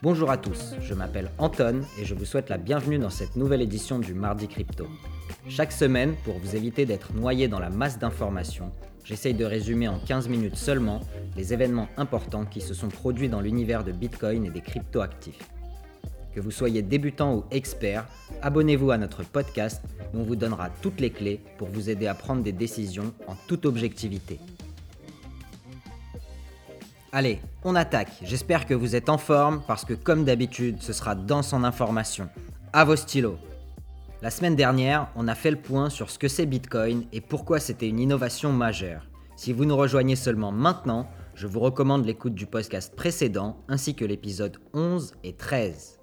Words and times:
Bonjour 0.00 0.30
à 0.30 0.36
tous, 0.36 0.76
je 0.80 0.94
m'appelle 0.94 1.32
Anton 1.38 1.80
et 2.00 2.04
je 2.04 2.14
vous 2.14 2.24
souhaite 2.24 2.50
la 2.50 2.56
bienvenue 2.56 3.00
dans 3.00 3.10
cette 3.10 3.34
nouvelle 3.34 3.62
édition 3.62 3.98
du 3.98 4.14
Mardi 4.14 4.46
Crypto. 4.46 4.86
Chaque 5.48 5.72
semaine, 5.72 6.14
pour 6.24 6.38
vous 6.38 6.54
éviter 6.54 6.86
d'être 6.86 7.12
noyé 7.14 7.48
dans 7.48 7.58
la 7.58 7.68
masse 7.68 7.98
d'informations, 7.98 8.70
j'essaye 9.02 9.34
de 9.34 9.44
résumer 9.44 9.88
en 9.88 9.98
15 9.98 10.28
minutes 10.28 10.54
seulement 10.54 11.00
les 11.36 11.52
événements 11.52 11.88
importants 11.96 12.44
qui 12.44 12.60
se 12.60 12.74
sont 12.74 12.86
produits 12.86 13.28
dans 13.28 13.40
l'univers 13.40 13.82
de 13.82 13.90
Bitcoin 13.90 14.46
et 14.46 14.50
des 14.50 14.60
crypto-actifs. 14.60 15.48
Que 16.32 16.40
vous 16.40 16.52
soyez 16.52 16.82
débutant 16.82 17.34
ou 17.34 17.44
expert, 17.50 18.06
abonnez-vous 18.40 18.92
à 18.92 18.98
notre 18.98 19.24
podcast 19.24 19.82
où 20.14 20.20
on 20.20 20.22
vous 20.22 20.36
donnera 20.36 20.70
toutes 20.80 21.00
les 21.00 21.10
clés 21.10 21.40
pour 21.56 21.66
vous 21.66 21.90
aider 21.90 22.06
à 22.06 22.14
prendre 22.14 22.44
des 22.44 22.52
décisions 22.52 23.12
en 23.26 23.34
toute 23.48 23.66
objectivité. 23.66 24.38
Allez, 27.18 27.40
on 27.64 27.74
attaque. 27.74 28.12
J'espère 28.22 28.64
que 28.64 28.74
vous 28.74 28.94
êtes 28.94 29.08
en 29.08 29.18
forme 29.18 29.60
parce 29.66 29.84
que 29.84 29.92
comme 29.92 30.24
d'habitude, 30.24 30.80
ce 30.80 30.92
sera 30.92 31.16
dans 31.16 31.42
en 31.52 31.64
information. 31.64 32.28
À 32.72 32.84
vos 32.84 32.94
stylos. 32.94 33.38
La 34.22 34.30
semaine 34.30 34.54
dernière, 34.54 35.08
on 35.16 35.26
a 35.26 35.34
fait 35.34 35.50
le 35.50 35.56
point 35.56 35.90
sur 35.90 36.10
ce 36.10 36.18
que 36.20 36.28
c'est 36.28 36.46
Bitcoin 36.46 37.06
et 37.12 37.20
pourquoi 37.20 37.58
c'était 37.58 37.88
une 37.88 37.98
innovation 37.98 38.52
majeure. 38.52 39.04
Si 39.34 39.52
vous 39.52 39.64
nous 39.64 39.76
rejoignez 39.76 40.14
seulement 40.14 40.52
maintenant, 40.52 41.08
je 41.34 41.48
vous 41.48 41.58
recommande 41.58 42.06
l'écoute 42.06 42.34
du 42.34 42.46
podcast 42.46 42.94
précédent 42.94 43.56
ainsi 43.66 43.96
que 43.96 44.04
l'épisode 44.04 44.58
11 44.72 45.14
et 45.24 45.32
13. 45.32 45.98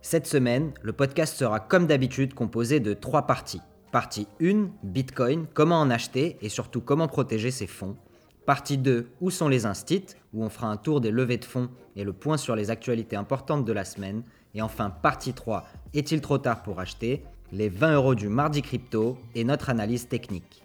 Cette 0.00 0.26
semaine, 0.26 0.72
le 0.80 0.94
podcast 0.94 1.36
sera 1.36 1.60
comme 1.60 1.86
d'habitude 1.86 2.32
composé 2.32 2.80
de 2.80 2.94
trois 2.94 3.26
parties. 3.26 3.60
Partie 3.92 4.26
1, 4.40 4.70
Bitcoin, 4.84 5.44
comment 5.52 5.80
en 5.82 5.90
acheter 5.90 6.38
et 6.40 6.48
surtout 6.48 6.80
comment 6.80 7.08
protéger 7.08 7.50
ses 7.50 7.66
fonds. 7.66 7.98
Partie 8.46 8.76
2, 8.76 9.08
où 9.22 9.30
sont 9.30 9.48
les 9.48 9.64
instits, 9.64 10.04
où 10.34 10.44
on 10.44 10.50
fera 10.50 10.66
un 10.66 10.76
tour 10.76 11.00
des 11.00 11.10
levées 11.10 11.38
de 11.38 11.46
fonds 11.46 11.70
et 11.96 12.04
le 12.04 12.12
point 12.12 12.36
sur 12.36 12.54
les 12.54 12.70
actualités 12.70 13.16
importantes 13.16 13.64
de 13.64 13.72
la 13.72 13.86
semaine. 13.86 14.22
Et 14.54 14.60
enfin, 14.60 14.90
partie 14.90 15.32
3, 15.32 15.66
est-il 15.94 16.20
trop 16.20 16.36
tard 16.36 16.62
pour 16.62 16.78
acheter 16.78 17.24
Les 17.52 17.70
20 17.70 17.94
euros 17.94 18.14
du 18.14 18.28
mardi 18.28 18.60
crypto 18.60 19.16
et 19.34 19.44
notre 19.44 19.70
analyse 19.70 20.08
technique. 20.08 20.62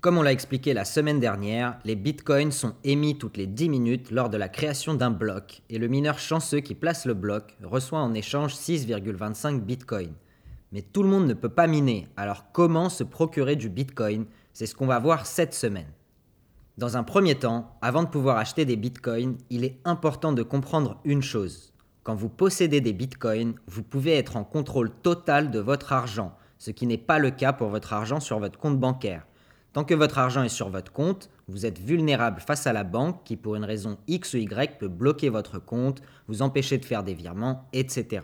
Comme 0.00 0.16
on 0.16 0.22
l'a 0.22 0.32
expliqué 0.32 0.72
la 0.72 0.86
semaine 0.86 1.20
dernière, 1.20 1.78
les 1.84 1.96
bitcoins 1.96 2.52
sont 2.52 2.72
émis 2.82 3.18
toutes 3.18 3.36
les 3.36 3.46
10 3.46 3.68
minutes 3.68 4.10
lors 4.10 4.30
de 4.30 4.38
la 4.38 4.48
création 4.48 4.94
d'un 4.94 5.10
bloc 5.10 5.60
et 5.68 5.76
le 5.76 5.88
mineur 5.88 6.18
chanceux 6.18 6.60
qui 6.60 6.74
place 6.74 7.04
le 7.04 7.12
bloc 7.12 7.58
reçoit 7.62 8.00
en 8.00 8.14
échange 8.14 8.54
6,25 8.54 9.60
bitcoins. 9.60 10.14
Mais 10.72 10.82
tout 10.82 11.02
le 11.02 11.08
monde 11.08 11.26
ne 11.26 11.34
peut 11.34 11.48
pas 11.48 11.66
miner, 11.66 12.06
alors 12.16 12.52
comment 12.52 12.88
se 12.88 13.02
procurer 13.02 13.56
du 13.56 13.68
Bitcoin? 13.68 14.26
C'est 14.52 14.66
ce 14.66 14.74
qu'on 14.76 14.86
va 14.86 15.00
voir 15.00 15.26
cette 15.26 15.52
semaine. 15.52 15.88
Dans 16.78 16.96
un 16.96 17.02
premier 17.02 17.34
temps, 17.34 17.76
avant 17.82 18.04
de 18.04 18.08
pouvoir 18.08 18.36
acheter 18.36 18.64
des 18.64 18.76
Bitcoins, 18.76 19.36
il 19.50 19.64
est 19.64 19.80
important 19.84 20.32
de 20.32 20.44
comprendre 20.44 21.00
une 21.04 21.22
chose. 21.22 21.72
Quand 22.04 22.14
vous 22.14 22.28
possédez 22.28 22.80
des 22.80 22.92
Bitcoins, 22.92 23.54
vous 23.66 23.82
pouvez 23.82 24.16
être 24.16 24.36
en 24.36 24.44
contrôle 24.44 24.90
total 24.90 25.50
de 25.50 25.58
votre 25.58 25.92
argent, 25.92 26.36
ce 26.58 26.70
qui 26.70 26.86
n'est 26.86 26.98
pas 26.98 27.18
le 27.18 27.30
cas 27.30 27.52
pour 27.52 27.68
votre 27.68 27.92
argent 27.92 28.20
sur 28.20 28.38
votre 28.38 28.58
compte 28.58 28.78
bancaire. 28.78 29.26
Tant 29.72 29.84
que 29.84 29.94
votre 29.94 30.18
argent 30.18 30.42
est 30.42 30.48
sur 30.48 30.70
votre 30.70 30.92
compte, 30.92 31.30
vous 31.48 31.66
êtes 31.66 31.78
vulnérable 31.78 32.40
face 32.40 32.66
à 32.66 32.72
la 32.72 32.84
banque 32.84 33.24
qui, 33.24 33.36
pour 33.36 33.56
une 33.56 33.64
raison 33.64 33.98
X 34.06 34.34
ou 34.34 34.38
Y, 34.38 34.78
peut 34.78 34.88
bloquer 34.88 35.30
votre 35.30 35.58
compte, 35.58 36.00
vous 36.28 36.42
empêcher 36.42 36.78
de 36.78 36.84
faire 36.84 37.02
des 37.02 37.14
virements, 37.14 37.68
etc. 37.72 38.22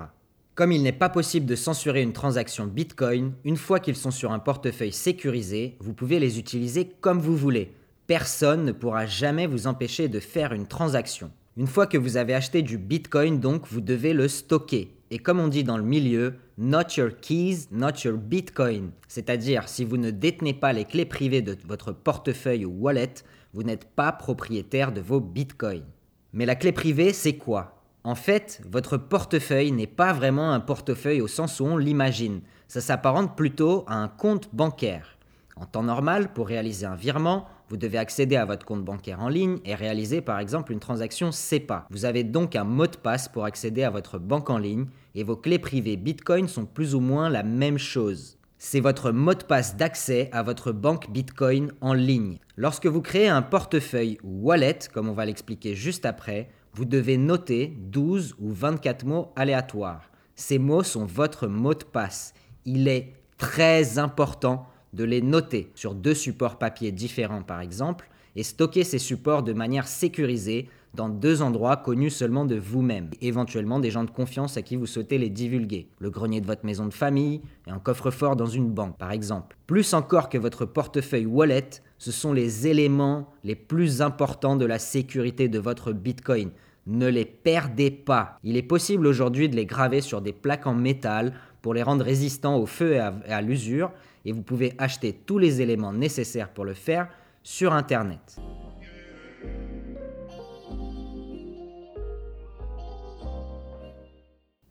Comme 0.57 0.73
il 0.73 0.83
n'est 0.83 0.91
pas 0.91 1.11
possible 1.11 1.45
de 1.45 1.55
censurer 1.55 2.01
une 2.01 2.15
transaction 2.15 2.67
Bitcoin, 2.67 3.35
une 3.45 3.59
fois 3.59 3.79
qu'ils 3.79 3.95
sont 3.95 4.11
sur 4.11 4.33
un 4.33 4.39
portefeuille 4.39 4.91
sécurisé, 4.91 5.77
vous 5.81 5.93
pouvez 5.93 6.19
les 6.19 6.39
utiliser 6.39 6.89
comme 7.03 7.20
vous 7.20 7.36
voulez. 7.36 7.73
Personne 8.07 8.64
ne 8.64 8.73
pourra 8.73 9.05
jamais 9.05 9.47
vous 9.47 9.67
empêcher 9.67 10.08
de 10.08 10.19
faire 10.19 10.55
une 10.55 10.67
transaction. 10.67 11.30
Une 11.58 11.67
fois 11.67 11.86
que 11.86 11.98
vous 11.98 12.17
avez 12.17 12.33
acheté 12.33 12.63
du 12.63 12.79
Bitcoin, 12.79 13.39
donc, 13.39 13.67
vous 13.67 13.83
devez 13.83 14.14
le 14.14 14.29
stocker. 14.29 14.89
Et 15.11 15.19
comme 15.19 15.41
on 15.41 15.48
dit 15.48 15.63
dans 15.63 15.77
le 15.77 15.85
milieu, 15.85 16.36
not 16.57 16.95
your 16.97 17.11
keys, 17.20 17.67
not 17.70 18.01
your 18.07 18.17
Bitcoin. 18.17 18.92
C'est-à-dire, 19.09 19.69
si 19.69 19.85
vous 19.85 19.98
ne 19.98 20.11
détenez 20.11 20.55
pas 20.55 20.73
les 20.73 20.86
clés 20.86 21.05
privées 21.05 21.42
de 21.42 21.55
votre 21.69 21.92
portefeuille 21.92 22.64
ou 22.64 22.70
wallet, 22.70 23.13
vous 23.53 23.63
n'êtes 23.63 23.85
pas 23.85 24.11
propriétaire 24.11 24.91
de 24.91 25.03
vos 25.03 25.20
Bitcoins. 25.20 25.85
Mais 26.33 26.47
la 26.47 26.55
clé 26.55 26.73
privée, 26.73 27.13
c'est 27.13 27.36
quoi? 27.36 27.76
En 28.06 28.14
fait, 28.14 28.62
votre 28.70 28.98
portefeuille 28.98 29.72
n'est 29.72 29.89
pas 29.89 30.12
vraiment 30.12 30.52
un 30.52 30.61
portefeuille 30.61 31.20
au 31.20 31.27
sens 31.27 31.58
où 31.58 31.64
on 31.64 31.77
l'imagine. 31.77 32.40
Ça 32.68 32.80
s'apparente 32.80 33.36
plutôt 33.36 33.84
à 33.89 33.96
un 33.96 34.06
compte 34.06 34.48
bancaire. 34.52 35.18
En 35.56 35.64
temps 35.67 35.83
normal, 35.83 36.33
pour 36.33 36.46
réaliser 36.46 36.86
un 36.86 36.94
virement, 36.94 37.48
vous 37.68 37.77
devez 37.77 37.98
accéder 37.98 38.36
à 38.36 38.44
votre 38.44 38.64
compte 38.64 38.84
bancaire 38.84 39.20
en 39.20 39.28
ligne 39.28 39.58
et 39.64 39.74
réaliser 39.74 40.20
par 40.20 40.39
exemple 40.39 40.70
une 40.70 40.78
transaction 40.78 41.33
SEPA. 41.33 41.89
Vous 41.90 42.05
avez 42.05 42.22
donc 42.22 42.55
un 42.55 42.62
mot 42.62 42.86
de 42.86 42.96
passe 42.96 43.28
pour 43.28 43.44
accéder 43.44 43.83
à 43.83 43.90
votre 43.90 44.20
banque 44.20 44.50
en 44.50 44.58
ligne 44.58 44.86
et 45.17 45.24
vos 45.24 45.34
clés 45.34 45.58
privées 45.58 45.96
Bitcoin 45.96 46.46
sont 46.46 46.64
plus 46.64 46.94
ou 46.94 47.00
moins 47.00 47.28
la 47.28 47.42
même 47.42 47.78
chose. 47.78 48.38
C'est 48.56 48.78
votre 48.78 49.11
mot 49.11 49.34
de 49.34 49.42
passe 49.42 49.77
d'accès 49.77 50.30
à 50.30 50.44
votre 50.44 50.70
banque 50.70 51.11
Bitcoin 51.11 51.73
en 51.80 51.92
ligne. 51.92 52.38
Lorsque 52.56 52.86
vous 52.86 53.02
créez 53.02 53.27
un 53.27 53.42
portefeuille 53.42 54.18
ou 54.23 54.46
wallet, 54.46 54.78
comme 54.94 55.08
on 55.08 55.12
va 55.12 55.27
l'expliquer 55.27 55.74
juste 55.74 56.06
après, 56.06 56.50
vous 56.77 56.85
devez 56.85 57.17
noter 57.17 57.75
12 57.91 58.35
ou 58.39 58.53
24 58.53 59.07
mots 59.07 59.33
aléatoires. 59.35 60.11
Ces 60.35 60.59
mots 60.59 60.83
sont 60.83 61.07
votre 61.07 61.47
mot 61.47 61.73
de 61.73 61.85
passe. 61.85 62.35
Il 62.67 62.87
est 62.87 63.14
très 63.39 63.98
important 63.98 64.67
de 64.92 65.03
les 65.05 65.23
noter 65.23 65.70
sur 65.75 65.95
deux 65.95 66.13
supports 66.13 66.59
papier 66.59 66.92
différents 66.92 67.42
par 67.42 67.63
exemple 67.63 68.11
et 68.36 68.42
stocker 68.42 68.85
ces 68.85 68.98
supports 68.98 69.42
de 69.42 69.55
manière 69.55 69.89
sécurisée 69.89 70.69
dans 70.92 71.09
deux 71.09 71.41
endroits 71.41 71.79
connus 71.79 72.11
seulement 72.11 72.45
de 72.45 72.57
vous-même, 72.57 73.09
éventuellement 73.23 73.81
des 73.81 73.91
gens 73.91 74.05
de 74.05 74.11
confiance 74.11 74.59
à 74.59 74.63
qui 74.63 74.77
vous 74.77 74.86
souhaitez 74.86 75.17
les 75.17 75.31
divulguer, 75.31 75.89
le 75.98 76.11
grenier 76.11 76.42
de 76.42 76.47
votre 76.47 76.67
maison 76.67 76.86
de 76.86 76.92
famille 76.92 77.41
et 77.67 77.70
un 77.70 77.79
coffre-fort 77.79 78.36
dans 78.36 78.47
une 78.47 78.70
banque 78.70 78.98
par 78.98 79.13
exemple. 79.13 79.57
Plus 79.67 79.95
encore 79.95 80.29
que 80.29 80.39
votre 80.39 80.67
portefeuille 80.67 81.27
wallet, 81.27 81.70
ce 81.97 82.13
sont 82.13 82.35
les 82.35 82.67
éléments 82.67 83.31
les 83.45 83.55
plus 83.55 84.03
importants 84.03 84.57
de 84.57 84.67
la 84.67 84.79
sécurité 84.79 85.48
de 85.48 85.59
votre 85.59 85.92
Bitcoin. 85.92 86.51
Ne 86.86 87.08
les 87.08 87.24
perdez 87.24 87.91
pas. 87.91 88.39
Il 88.45 88.57
est 88.57 88.63
possible 88.63 89.08
aujourd'hui 89.08 89.48
de 89.48 89.57
les 89.57 89.67
graver 89.67 90.01
sur 90.01 90.20
des 90.20 90.33
plaques 90.33 90.69
en 90.69 90.74
métal 90.74 91.33
pour 91.61 91.74
les 91.74 91.83
rendre 91.83 92.05
résistants 92.05 92.58
au 92.58 92.67
feu 92.67 92.95
et 92.95 93.01
à, 93.01 93.42
l'usure, 93.42 93.91
et 94.24 94.30
vous 94.30 94.42
pouvez 94.42 94.73
acheter 94.79 95.13
tous 95.13 95.39
les 95.39 95.61
éléments 95.61 95.92
nécessaires 95.92 96.48
pour 96.48 96.64
le 96.64 96.74
faire 96.74 97.08
sur 97.42 97.73
Internet. 97.73 98.36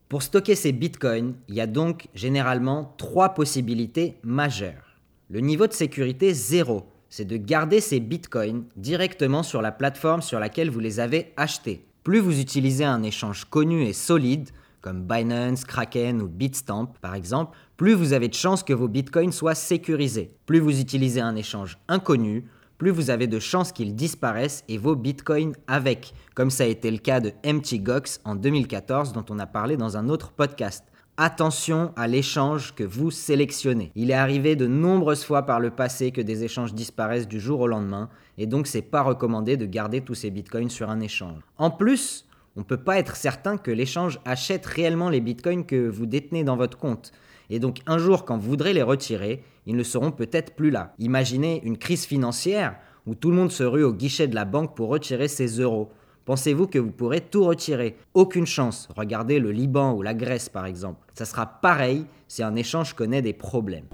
Pour 0.07 0.23
stocker 0.23 0.55
ces 0.55 0.71
bitcoins, 0.71 1.33
il 1.49 1.55
y 1.55 1.61
a 1.61 1.67
donc 1.67 2.07
généralement 2.13 2.93
trois 2.97 3.33
possibilités 3.33 4.15
majeures. 4.23 5.01
Le 5.29 5.41
niveau 5.41 5.67
de 5.67 5.73
sécurité 5.73 6.33
zéro, 6.33 6.85
c'est 7.09 7.25
de 7.25 7.35
garder 7.35 7.81
ces 7.81 7.99
bitcoins 7.99 8.63
directement 8.77 9.43
sur 9.43 9.61
la 9.61 9.73
plateforme 9.73 10.21
sur 10.21 10.39
laquelle 10.39 10.69
vous 10.69 10.79
les 10.79 11.01
avez 11.01 11.33
achetés. 11.35 11.85
Plus 12.05 12.19
vous 12.19 12.39
utilisez 12.39 12.85
un 12.85 13.01
échange 13.01 13.45
connu 13.45 13.81
et 13.81 13.91
solide, 13.91 14.51
comme 14.79 15.01
Binance, 15.01 15.65
Kraken 15.65 16.21
ou 16.21 16.27
Bitstamp 16.27 16.93
par 17.01 17.15
exemple, 17.15 17.57
plus 17.77 17.95
vous 17.95 18.13
avez 18.13 18.27
de 18.27 18.35
chances 18.35 18.61
que 18.61 18.73
vos 18.73 18.87
bitcoins 18.87 19.31
soient 19.31 19.55
sécurisés. 19.55 20.37
Plus 20.45 20.59
vous 20.59 20.79
utilisez 20.79 21.19
un 21.19 21.35
échange 21.35 21.79
inconnu, 21.87 22.45
plus 22.77 22.91
vous 22.91 23.09
avez 23.09 23.25
de 23.25 23.39
chances 23.39 23.71
qu'ils 23.71 23.95
disparaissent 23.95 24.63
et 24.69 24.77
vos 24.77 24.95
bitcoins 24.95 25.55
avec, 25.65 26.13
comme 26.35 26.51
ça 26.51 26.65
a 26.65 26.67
été 26.67 26.91
le 26.91 26.99
cas 26.99 27.21
de 27.21 27.31
MTGOX 27.43 28.19
en 28.23 28.35
2014 28.35 29.11
dont 29.11 29.25
on 29.31 29.39
a 29.39 29.47
parlé 29.47 29.75
dans 29.75 29.97
un 29.97 30.07
autre 30.07 30.31
podcast. 30.31 30.83
Attention 31.17 31.91
à 31.95 32.07
l'échange 32.07 32.75
que 32.75 32.83
vous 32.83 33.09
sélectionnez. 33.09 33.91
Il 33.95 34.11
est 34.11 34.15
arrivé 34.15 34.55
de 34.55 34.67
nombreuses 34.67 35.23
fois 35.23 35.43
par 35.43 35.59
le 35.59 35.71
passé 35.71 36.11
que 36.11 36.21
des 36.21 36.43
échanges 36.43 36.75
disparaissent 36.75 37.27
du 37.27 37.39
jour 37.39 37.61
au 37.61 37.67
lendemain, 37.67 38.09
et 38.37 38.47
donc 38.47 38.67
c'est 38.67 38.81
pas 38.81 39.01
recommandé 39.01 39.57
de 39.57 39.65
garder 39.65 40.01
tous 40.01 40.15
ces 40.15 40.29
bitcoins 40.29 40.69
sur 40.69 40.89
un 40.89 40.99
échange. 40.99 41.41
En 41.57 41.71
plus, 41.71 42.25
on 42.55 42.61
ne 42.61 42.65
peut 42.65 42.77
pas 42.77 42.97
être 42.97 43.15
certain 43.15 43.57
que 43.57 43.71
l'échange 43.71 44.19
achète 44.25 44.65
réellement 44.65 45.09
les 45.09 45.21
bitcoins 45.21 45.65
que 45.65 45.87
vous 45.87 46.05
détenez 46.05 46.43
dans 46.43 46.57
votre 46.57 46.77
compte. 46.77 47.11
Et 47.49 47.59
donc 47.59 47.79
un 47.85 47.97
jour, 47.97 48.25
quand 48.25 48.37
vous 48.37 48.49
voudrez 48.49 48.73
les 48.73 48.81
retirer, 48.81 49.43
ils 49.65 49.75
ne 49.75 49.83
seront 49.83 50.11
peut-être 50.11 50.55
plus 50.55 50.71
là. 50.71 50.93
Imaginez 50.99 51.61
une 51.63 51.77
crise 51.77 52.05
financière 52.05 52.77
où 53.05 53.15
tout 53.15 53.29
le 53.29 53.35
monde 53.35 53.51
se 53.51 53.63
rue 53.63 53.83
au 53.83 53.93
guichet 53.93 54.27
de 54.27 54.35
la 54.35 54.45
banque 54.45 54.75
pour 54.75 54.89
retirer 54.89 55.27
ses 55.27 55.59
euros. 55.59 55.91
Pensez-vous 56.25 56.67
que 56.67 56.79
vous 56.79 56.91
pourrez 56.91 57.21
tout 57.21 57.43
retirer? 57.43 57.97
Aucune 58.15 58.47
chance. 58.47 58.89
Regardez 58.95 59.39
le 59.39 59.51
Liban 59.51 59.93
ou 59.93 60.01
la 60.01 60.15
Grèce 60.15 60.49
par 60.49 60.65
exemple. 60.65 61.05
Ça 61.13 61.25
sera 61.25 61.45
pareil 61.45 62.05
si 62.27 62.41
un 62.41 62.55
échange 62.55 62.93
connaît 62.93 63.21
des 63.21 63.33
problèmes. 63.33 63.85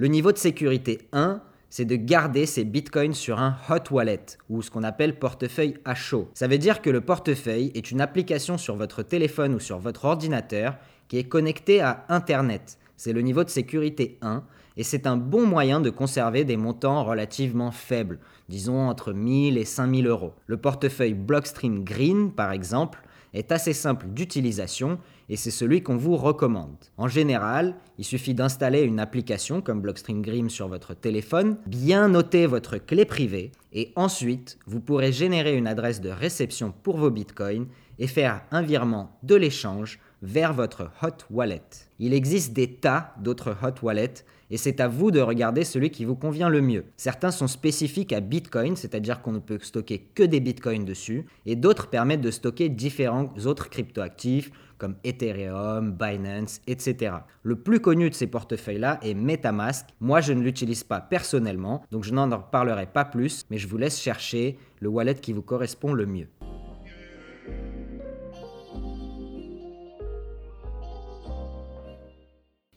Le 0.00 0.06
niveau 0.06 0.32
de 0.32 0.38
sécurité 0.38 1.00
1, 1.12 1.42
c'est 1.68 1.84
de 1.84 1.94
garder 1.94 2.46
ses 2.46 2.64
bitcoins 2.64 3.12
sur 3.12 3.38
un 3.38 3.58
hot 3.68 3.92
wallet 3.94 4.24
ou 4.48 4.62
ce 4.62 4.70
qu'on 4.70 4.82
appelle 4.82 5.18
portefeuille 5.18 5.74
à 5.84 5.94
chaud. 5.94 6.30
Ça 6.32 6.48
veut 6.48 6.56
dire 6.56 6.80
que 6.80 6.88
le 6.88 7.02
portefeuille 7.02 7.70
est 7.74 7.90
une 7.90 8.00
application 8.00 8.56
sur 8.56 8.76
votre 8.76 9.02
téléphone 9.02 9.54
ou 9.54 9.60
sur 9.60 9.78
votre 9.78 10.06
ordinateur 10.06 10.78
qui 11.08 11.18
est 11.18 11.24
connecté 11.24 11.82
à 11.82 12.06
Internet. 12.08 12.78
C'est 12.96 13.12
le 13.12 13.20
niveau 13.20 13.44
de 13.44 13.50
sécurité 13.50 14.16
1 14.22 14.42
et 14.78 14.84
c'est 14.84 15.06
un 15.06 15.18
bon 15.18 15.44
moyen 15.44 15.82
de 15.82 15.90
conserver 15.90 16.44
des 16.44 16.56
montants 16.56 17.04
relativement 17.04 17.70
faibles, 17.70 18.20
disons 18.48 18.88
entre 18.88 19.12
1000 19.12 19.58
et 19.58 19.66
5000 19.66 20.06
euros. 20.06 20.32
Le 20.46 20.56
portefeuille 20.56 21.12
Blockstream 21.12 21.84
Green, 21.84 22.32
par 22.32 22.52
exemple, 22.52 23.00
est 23.34 23.52
assez 23.52 23.74
simple 23.74 24.06
d'utilisation 24.08 24.98
et 25.30 25.36
c'est 25.36 25.52
celui 25.52 25.82
qu'on 25.82 25.96
vous 25.96 26.16
recommande. 26.16 26.76
En 26.98 27.06
général, 27.06 27.76
il 27.98 28.04
suffit 28.04 28.34
d'installer 28.34 28.82
une 28.82 28.98
application 28.98 29.62
comme 29.62 29.80
Blockstream 29.80 30.22
Green 30.22 30.50
sur 30.50 30.66
votre 30.66 30.92
téléphone, 30.92 31.56
bien 31.66 32.08
noter 32.08 32.46
votre 32.46 32.78
clé 32.78 33.04
privée 33.04 33.52
et 33.72 33.92
ensuite 33.94 34.58
vous 34.66 34.80
pourrez 34.80 35.12
générer 35.12 35.56
une 35.56 35.68
adresse 35.68 36.00
de 36.00 36.10
réception 36.10 36.74
pour 36.82 36.96
vos 36.96 37.10
bitcoins 37.10 37.68
et 38.00 38.08
faire 38.08 38.42
un 38.50 38.62
virement 38.62 39.18
de 39.22 39.36
l'échange 39.36 40.00
vers 40.20 40.52
votre 40.52 40.90
hot 41.02 41.24
wallet. 41.30 41.62
Il 42.00 42.12
existe 42.12 42.52
des 42.52 42.74
tas 42.74 43.14
d'autres 43.20 43.56
hot 43.62 43.82
wallets 43.82 44.24
et 44.50 44.56
c'est 44.56 44.80
à 44.80 44.88
vous 44.88 45.12
de 45.12 45.20
regarder 45.20 45.64
celui 45.64 45.90
qui 45.90 46.04
vous 46.04 46.16
convient 46.16 46.48
le 46.48 46.60
mieux. 46.60 46.84
Certains 46.96 47.30
sont 47.30 47.46
spécifiques 47.46 48.12
à 48.12 48.20
Bitcoin, 48.20 48.74
c'est-à-dire 48.74 49.22
qu'on 49.22 49.32
ne 49.32 49.38
peut 49.38 49.60
stocker 49.62 50.10
que 50.14 50.24
des 50.24 50.40
Bitcoins 50.40 50.84
dessus, 50.84 51.26
et 51.46 51.54
d'autres 51.54 51.88
permettent 51.88 52.20
de 52.20 52.32
stocker 52.32 52.68
différents 52.68 53.32
autres 53.46 53.70
cryptoactifs 53.70 54.50
comme 54.80 54.96
Ethereum, 55.04 55.92
Binance, 55.92 56.62
etc. 56.66 57.16
Le 57.42 57.56
plus 57.56 57.80
connu 57.80 58.08
de 58.08 58.14
ces 58.14 58.26
portefeuilles-là 58.26 58.98
est 59.02 59.14
MetaMask. 59.14 59.86
Moi, 60.00 60.22
je 60.22 60.32
ne 60.32 60.40
l'utilise 60.40 60.82
pas 60.82 61.00
personnellement, 61.00 61.84
donc 61.90 62.02
je 62.02 62.14
n'en 62.14 62.28
reparlerai 62.30 62.86
pas 62.86 63.04
plus, 63.04 63.44
mais 63.50 63.58
je 63.58 63.68
vous 63.68 63.76
laisse 63.76 64.00
chercher 64.00 64.58
le 64.80 64.88
wallet 64.88 65.14
qui 65.14 65.34
vous 65.34 65.42
correspond 65.42 65.92
le 65.92 66.06
mieux. 66.06 66.28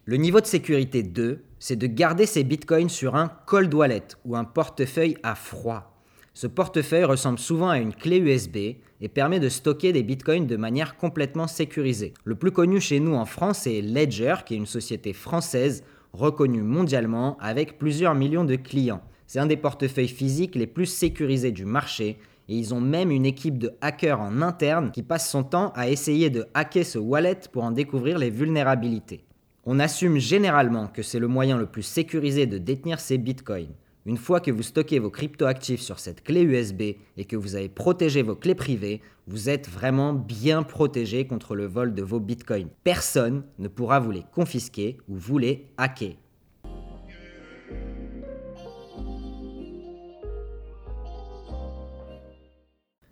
Le 0.06 0.18
niveau 0.18 0.42
de 0.42 0.46
sécurité 0.46 1.02
2, 1.02 1.46
c'est 1.60 1.78
de 1.78 1.88
garder 1.88 2.26
ses 2.26 2.44
bitcoins 2.44 2.90
sur 2.90 3.16
un 3.16 3.30
cold 3.46 3.74
wallet 3.74 4.04
ou 4.26 4.36
un 4.36 4.44
portefeuille 4.44 5.16
à 5.24 5.34
froid. 5.34 5.93
Ce 6.36 6.48
portefeuille 6.48 7.04
ressemble 7.04 7.38
souvent 7.38 7.70
à 7.70 7.78
une 7.78 7.94
clé 7.94 8.18
USB 8.18 8.58
et 9.02 9.08
permet 9.08 9.40
de 9.40 9.50
stocker 9.50 9.94
des 9.94 10.02
bitcoins 10.02 10.48
de 10.48 10.58
manière 10.58 10.98
complètement 10.98 11.46
sécurisée. 11.46 12.14
Le 12.24 12.34
plus 12.34 12.52
connu 12.52 12.82
chez 12.82 13.00
nous 13.00 13.14
en 13.14 13.26
France 13.26 13.68
est 13.68 13.82
Ledger, 13.82 14.38
qui 14.44 14.56
est 14.56 14.58
une 14.58 14.66
société 14.66 15.14
française 15.14 15.84
reconnue 16.12 16.64
mondialement 16.64 17.38
avec 17.40 17.78
plusieurs 17.78 18.16
millions 18.16 18.46
de 18.46 18.56
clients. 18.56 19.04
C'est 19.28 19.40
un 19.40 19.46
des 19.46 19.58
portefeuilles 19.58 20.08
physiques 20.08 20.56
les 20.56 20.68
plus 20.68 20.88
sécurisés 20.88 21.52
du 21.52 21.66
marché 21.66 22.18
et 22.50 22.58
ils 22.58 22.74
ont 22.74 22.82
même 22.82 23.12
une 23.12 23.28
équipe 23.28 23.60
de 23.60 23.72
hackers 23.82 24.20
en 24.20 24.42
interne 24.42 24.92
qui 24.92 25.04
passe 25.04 25.30
son 25.30 25.44
temps 25.44 25.72
à 25.76 25.90
essayer 25.90 26.32
de 26.32 26.48
hacker 26.56 26.86
ce 26.86 26.98
wallet 26.98 27.40
pour 27.52 27.64
en 27.64 27.72
découvrir 27.72 28.18
les 28.18 28.32
vulnérabilités. 28.32 29.24
On 29.66 29.80
assume 29.80 30.18
généralement 30.18 30.88
que 30.88 31.04
c'est 31.04 31.20
le 31.20 31.28
moyen 31.28 31.58
le 31.58 31.68
plus 31.68 31.84
sécurisé 31.84 32.48
de 32.48 32.58
détenir 32.58 33.00
ces 33.00 33.18
bitcoins. 33.18 33.76
Une 34.06 34.18
fois 34.18 34.42
que 34.42 34.52
vous 34.52 34.64
stockez 34.64 35.00
vos 35.00 35.10
cryptoactifs 35.10 35.80
sur 35.80 35.98
cette 35.98 36.26
clé 36.26 36.42
USB 36.42 36.82
et 37.16 37.24
que 37.24 37.38
vous 37.38 37.56
avez 37.56 37.70
protégé 37.70 38.22
vos 38.22 38.36
clés 38.36 38.54
privées, 38.54 39.02
vous 39.28 39.48
êtes 39.48 39.70
vraiment 39.70 40.14
bien 40.14 40.62
protégé 40.62 41.26
contre 41.26 41.56
le 41.56 41.68
vol 41.68 41.94
de 41.94 42.04
vos 42.04 42.20
bitcoins. 42.20 42.68
Personne 42.84 43.46
ne 43.60 43.70
pourra 43.70 44.02
vous 44.02 44.12
les 44.12 44.26
confisquer 44.34 44.98
ou 45.08 45.16
vous 45.16 45.38
les 45.38 45.68
hacker. 45.78 46.16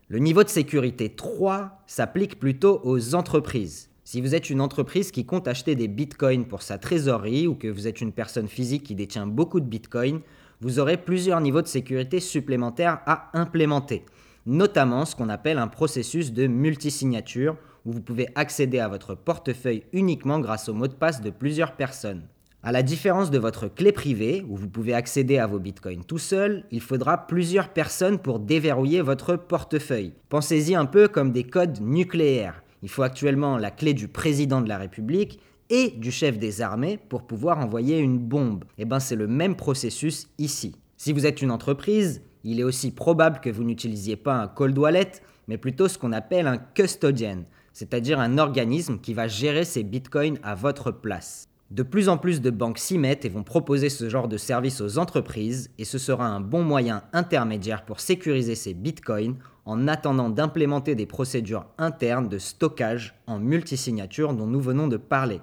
Le 0.09 0.19
niveau 0.19 0.43
de 0.43 0.49
sécurité 0.49 1.07
3 1.07 1.83
s'applique 1.87 2.37
plutôt 2.37 2.81
aux 2.83 3.15
entreprises. 3.15 3.89
Si 4.03 4.19
vous 4.19 4.35
êtes 4.35 4.49
une 4.49 4.59
entreprise 4.59 5.11
qui 5.11 5.25
compte 5.25 5.47
acheter 5.47 5.75
des 5.75 5.87
bitcoins 5.87 6.43
pour 6.43 6.63
sa 6.63 6.77
trésorerie 6.77 7.47
ou 7.47 7.55
que 7.55 7.69
vous 7.69 7.87
êtes 7.87 8.01
une 8.01 8.11
personne 8.11 8.49
physique 8.49 8.83
qui 8.83 8.93
détient 8.93 9.25
beaucoup 9.25 9.61
de 9.61 9.65
bitcoins, 9.65 10.19
vous 10.61 10.77
aurez 10.79 10.97
plusieurs 10.97 11.41
niveaux 11.41 11.63
de 11.63 11.67
sécurité 11.67 12.19
supplémentaires 12.19 12.99
à 13.07 13.31
implémenter, 13.33 14.05
notamment 14.45 15.05
ce 15.05 15.15
qu'on 15.15 15.29
appelle 15.29 15.57
un 15.57 15.67
processus 15.67 16.31
de 16.31 16.47
multisignature 16.47 17.57
où 17.85 17.91
vous 17.91 18.01
pouvez 18.01 18.27
accéder 18.35 18.79
à 18.79 18.87
votre 18.87 19.15
portefeuille 19.15 19.83
uniquement 19.91 20.39
grâce 20.39 20.69
au 20.69 20.73
mot 20.73 20.87
de 20.87 20.93
passe 20.93 21.21
de 21.21 21.31
plusieurs 21.31 21.75
personnes. 21.75 22.27
À 22.63 22.71
la 22.71 22.83
différence 22.83 23.31
de 23.31 23.39
votre 23.39 23.67
clé 23.67 23.91
privée, 23.91 24.45
où 24.47 24.55
vous 24.55 24.69
pouvez 24.69 24.93
accéder 24.93 25.39
à 25.39 25.47
vos 25.47 25.57
bitcoins 25.57 26.05
tout 26.05 26.19
seul, 26.19 26.63
il 26.69 26.79
faudra 26.79 27.25
plusieurs 27.25 27.69
personnes 27.69 28.19
pour 28.19 28.39
déverrouiller 28.39 29.01
votre 29.01 29.35
portefeuille. 29.35 30.13
Pensez-y 30.29 30.75
un 30.75 30.85
peu 30.85 31.07
comme 31.07 31.31
des 31.31 31.43
codes 31.43 31.81
nucléaires. 31.81 32.61
Il 32.83 32.89
faut 32.89 33.01
actuellement 33.01 33.57
la 33.57 33.71
clé 33.71 33.95
du 33.95 34.07
président 34.07 34.61
de 34.61 34.69
la 34.69 34.77
République 34.77 35.39
et 35.71 35.89
du 35.89 36.11
chef 36.11 36.37
des 36.37 36.61
armées 36.61 36.99
pour 37.09 37.23
pouvoir 37.23 37.57
envoyer 37.57 37.97
une 37.97 38.19
bombe. 38.19 38.65
Et 38.77 38.83
eh 38.83 38.85
bien 38.85 38.99
c'est 38.99 39.15
le 39.15 39.27
même 39.27 39.55
processus 39.55 40.27
ici. 40.37 40.75
Si 40.97 41.13
vous 41.13 41.25
êtes 41.25 41.41
une 41.41 41.49
entreprise, 41.49 42.21
il 42.43 42.59
est 42.59 42.63
aussi 42.63 42.91
probable 42.91 43.39
que 43.39 43.49
vous 43.49 43.63
n'utilisiez 43.63 44.17
pas 44.17 44.35
un 44.35 44.47
cold 44.47 44.77
wallet, 44.77 45.11
mais 45.47 45.57
plutôt 45.57 45.87
ce 45.87 45.97
qu'on 45.97 46.11
appelle 46.11 46.45
un 46.45 46.57
custodian, 46.57 47.45
c'est-à-dire 47.71 48.19
un 48.19 48.37
organisme 48.37 48.99
qui 48.99 49.13
va 49.13 49.27
gérer 49.27 49.63
ses 49.63 49.83
bitcoins 49.83 50.39
à 50.43 50.55
votre 50.55 50.91
place. 50.91 51.47
De 51.71 51.83
plus 51.83 52.09
en 52.09 52.17
plus 52.17 52.41
de 52.41 52.49
banques 52.49 52.79
s'y 52.79 52.97
mettent 52.97 53.23
et 53.23 53.29
vont 53.29 53.43
proposer 53.43 53.87
ce 53.87 54.09
genre 54.09 54.27
de 54.27 54.35
service 54.35 54.81
aux 54.81 54.97
entreprises, 54.97 55.69
et 55.77 55.85
ce 55.85 55.97
sera 55.97 56.25
un 56.25 56.41
bon 56.41 56.63
moyen 56.63 57.03
intermédiaire 57.13 57.85
pour 57.85 58.01
sécuriser 58.01 58.55
ces 58.55 58.73
bitcoins 58.73 59.37
en 59.63 59.87
attendant 59.87 60.29
d'implémenter 60.29 60.95
des 60.95 61.05
procédures 61.05 61.65
internes 61.77 62.27
de 62.27 62.39
stockage 62.39 63.15
en 63.25 63.39
multisignature 63.39 64.33
dont 64.33 64.47
nous 64.47 64.59
venons 64.59 64.89
de 64.89 64.97
parler. 64.97 65.39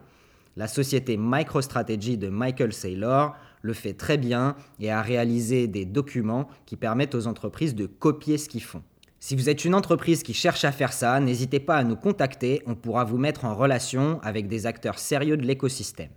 La 0.58 0.66
société 0.66 1.16
MicroStrategy 1.16 2.19
de 2.19 2.31
Michael 2.31 2.72
Saylor 2.72 3.37
le 3.62 3.72
fait 3.72 3.93
très 3.93 4.19
bien 4.19 4.56
et 4.81 4.90
a 4.90 5.02
réalisé 5.02 5.69
des 5.69 5.84
documents 5.84 6.49
qui 6.66 6.75
permettent 6.75 7.14
aux 7.14 7.28
entreprises 7.28 7.76
de 7.76 7.87
copier 7.87 8.38
ce 8.38 8.49
qu'ils 8.49 8.64
font. 8.64 8.82
Si 9.20 9.37
vous 9.37 9.49
êtes 9.49 9.64
une 9.64 9.76
entreprise 9.76 10.25
qui 10.25 10.34
cherche 10.34 10.64
à 10.64 10.72
faire 10.72 10.93
ça, 10.93 11.20
n'hésitez 11.20 11.60
pas 11.60 11.76
à 11.76 11.84
nous 11.84 11.94
contacter, 11.94 12.60
on 12.66 12.75
pourra 12.75 13.05
vous 13.05 13.19
mettre 13.19 13.44
en 13.44 13.55
relation 13.55 14.19
avec 14.25 14.49
des 14.49 14.66
acteurs 14.66 14.99
sérieux 14.99 15.37
de 15.37 15.46
l'écosystème. 15.46 16.10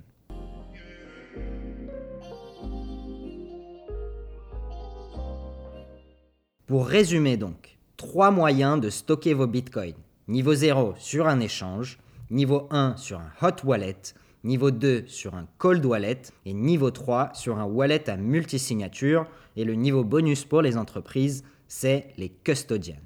Pour 6.66 6.88
résumer 6.88 7.38
donc, 7.38 7.78
trois 7.96 8.32
moyens 8.32 8.82
de 8.82 8.90
stocker 8.90 9.36
vos 9.36 9.46
bitcoins. 9.46 9.94
Niveau 10.28 10.56
0 10.56 10.96
sur 10.98 11.28
un 11.28 11.40
échange, 11.40 12.00
niveau 12.32 12.68
1 12.72 12.98
sur 12.98 13.20
un 13.20 13.32
hot 13.44 13.64
wallet, 13.66 14.16
niveau 14.44 14.72
2 14.72 15.06
sur 15.08 15.36
un 15.36 15.48
cold 15.58 15.86
wallet 15.86 16.22
et 16.46 16.54
niveau 16.54 16.92
3 16.92 17.32
sur 17.34 17.60
un 17.60 17.66
wallet 17.66 18.10
à 18.10 18.18
multisignature 18.18 19.26
et 19.56 19.66
le 19.66 19.74
niveau 19.74 20.04
bonus 20.04 20.46
pour 20.46 20.62
les 20.62 20.78
entreprises 20.78 21.44
c'est 21.68 22.08
les 22.18 22.30
custodians. 22.30 23.00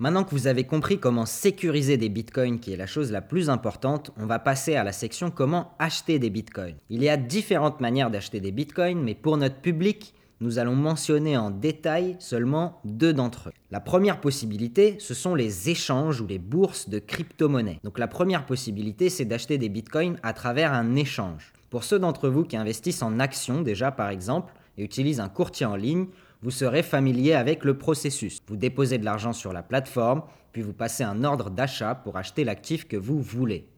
Maintenant 0.00 0.24
que 0.24 0.30
vous 0.30 0.46
avez 0.46 0.64
compris 0.64 0.98
comment 0.98 1.26
sécuriser 1.26 1.98
des 1.98 2.08
bitcoins, 2.08 2.58
qui 2.58 2.72
est 2.72 2.76
la 2.78 2.86
chose 2.86 3.12
la 3.12 3.20
plus 3.20 3.50
importante, 3.50 4.12
on 4.16 4.24
va 4.24 4.38
passer 4.38 4.74
à 4.74 4.82
la 4.82 4.92
section 4.92 5.30
comment 5.30 5.74
acheter 5.78 6.18
des 6.18 6.30
bitcoins. 6.30 6.76
Il 6.88 7.02
y 7.02 7.10
a 7.10 7.18
différentes 7.18 7.82
manières 7.82 8.10
d'acheter 8.10 8.40
des 8.40 8.50
bitcoins, 8.50 9.02
mais 9.02 9.14
pour 9.14 9.36
notre 9.36 9.60
public, 9.60 10.14
nous 10.40 10.58
allons 10.58 10.74
mentionner 10.74 11.36
en 11.36 11.50
détail 11.50 12.16
seulement 12.18 12.80
deux 12.84 13.12
d'entre 13.12 13.50
eux. 13.50 13.52
La 13.70 13.80
première 13.80 14.20
possibilité, 14.20 14.96
ce 14.98 15.14
sont 15.14 15.34
les 15.34 15.68
échanges 15.68 16.20
ou 16.20 16.26
les 16.26 16.38
bourses 16.38 16.88
de 16.88 16.98
crypto-monnaies. 16.98 17.80
Donc 17.84 17.98
la 17.98 18.08
première 18.08 18.46
possibilité, 18.46 19.10
c'est 19.10 19.26
d'acheter 19.26 19.58
des 19.58 19.68
bitcoins 19.68 20.18
à 20.22 20.32
travers 20.32 20.72
un 20.72 20.96
échange. 20.96 21.52
Pour 21.68 21.84
ceux 21.84 21.98
d'entre 21.98 22.28
vous 22.28 22.44
qui 22.44 22.56
investissent 22.56 23.02
en 23.02 23.20
actions 23.20 23.60
déjà 23.60 23.92
par 23.92 24.08
exemple 24.08 24.54
et 24.78 24.84
utilisent 24.84 25.20
un 25.20 25.28
courtier 25.28 25.66
en 25.66 25.76
ligne, 25.76 26.06
vous 26.42 26.50
serez 26.50 26.82
familier 26.82 27.34
avec 27.34 27.64
le 27.64 27.76
processus. 27.76 28.38
Vous 28.48 28.56
déposez 28.56 28.96
de 28.96 29.04
l'argent 29.04 29.34
sur 29.34 29.52
la 29.52 29.62
plateforme, 29.62 30.22
puis 30.52 30.62
vous 30.62 30.72
passez 30.72 31.04
un 31.04 31.22
ordre 31.22 31.50
d'achat 31.50 31.94
pour 31.94 32.16
acheter 32.16 32.44
l'actif 32.44 32.88
que 32.88 32.96
vous 32.96 33.20
voulez. 33.20 33.68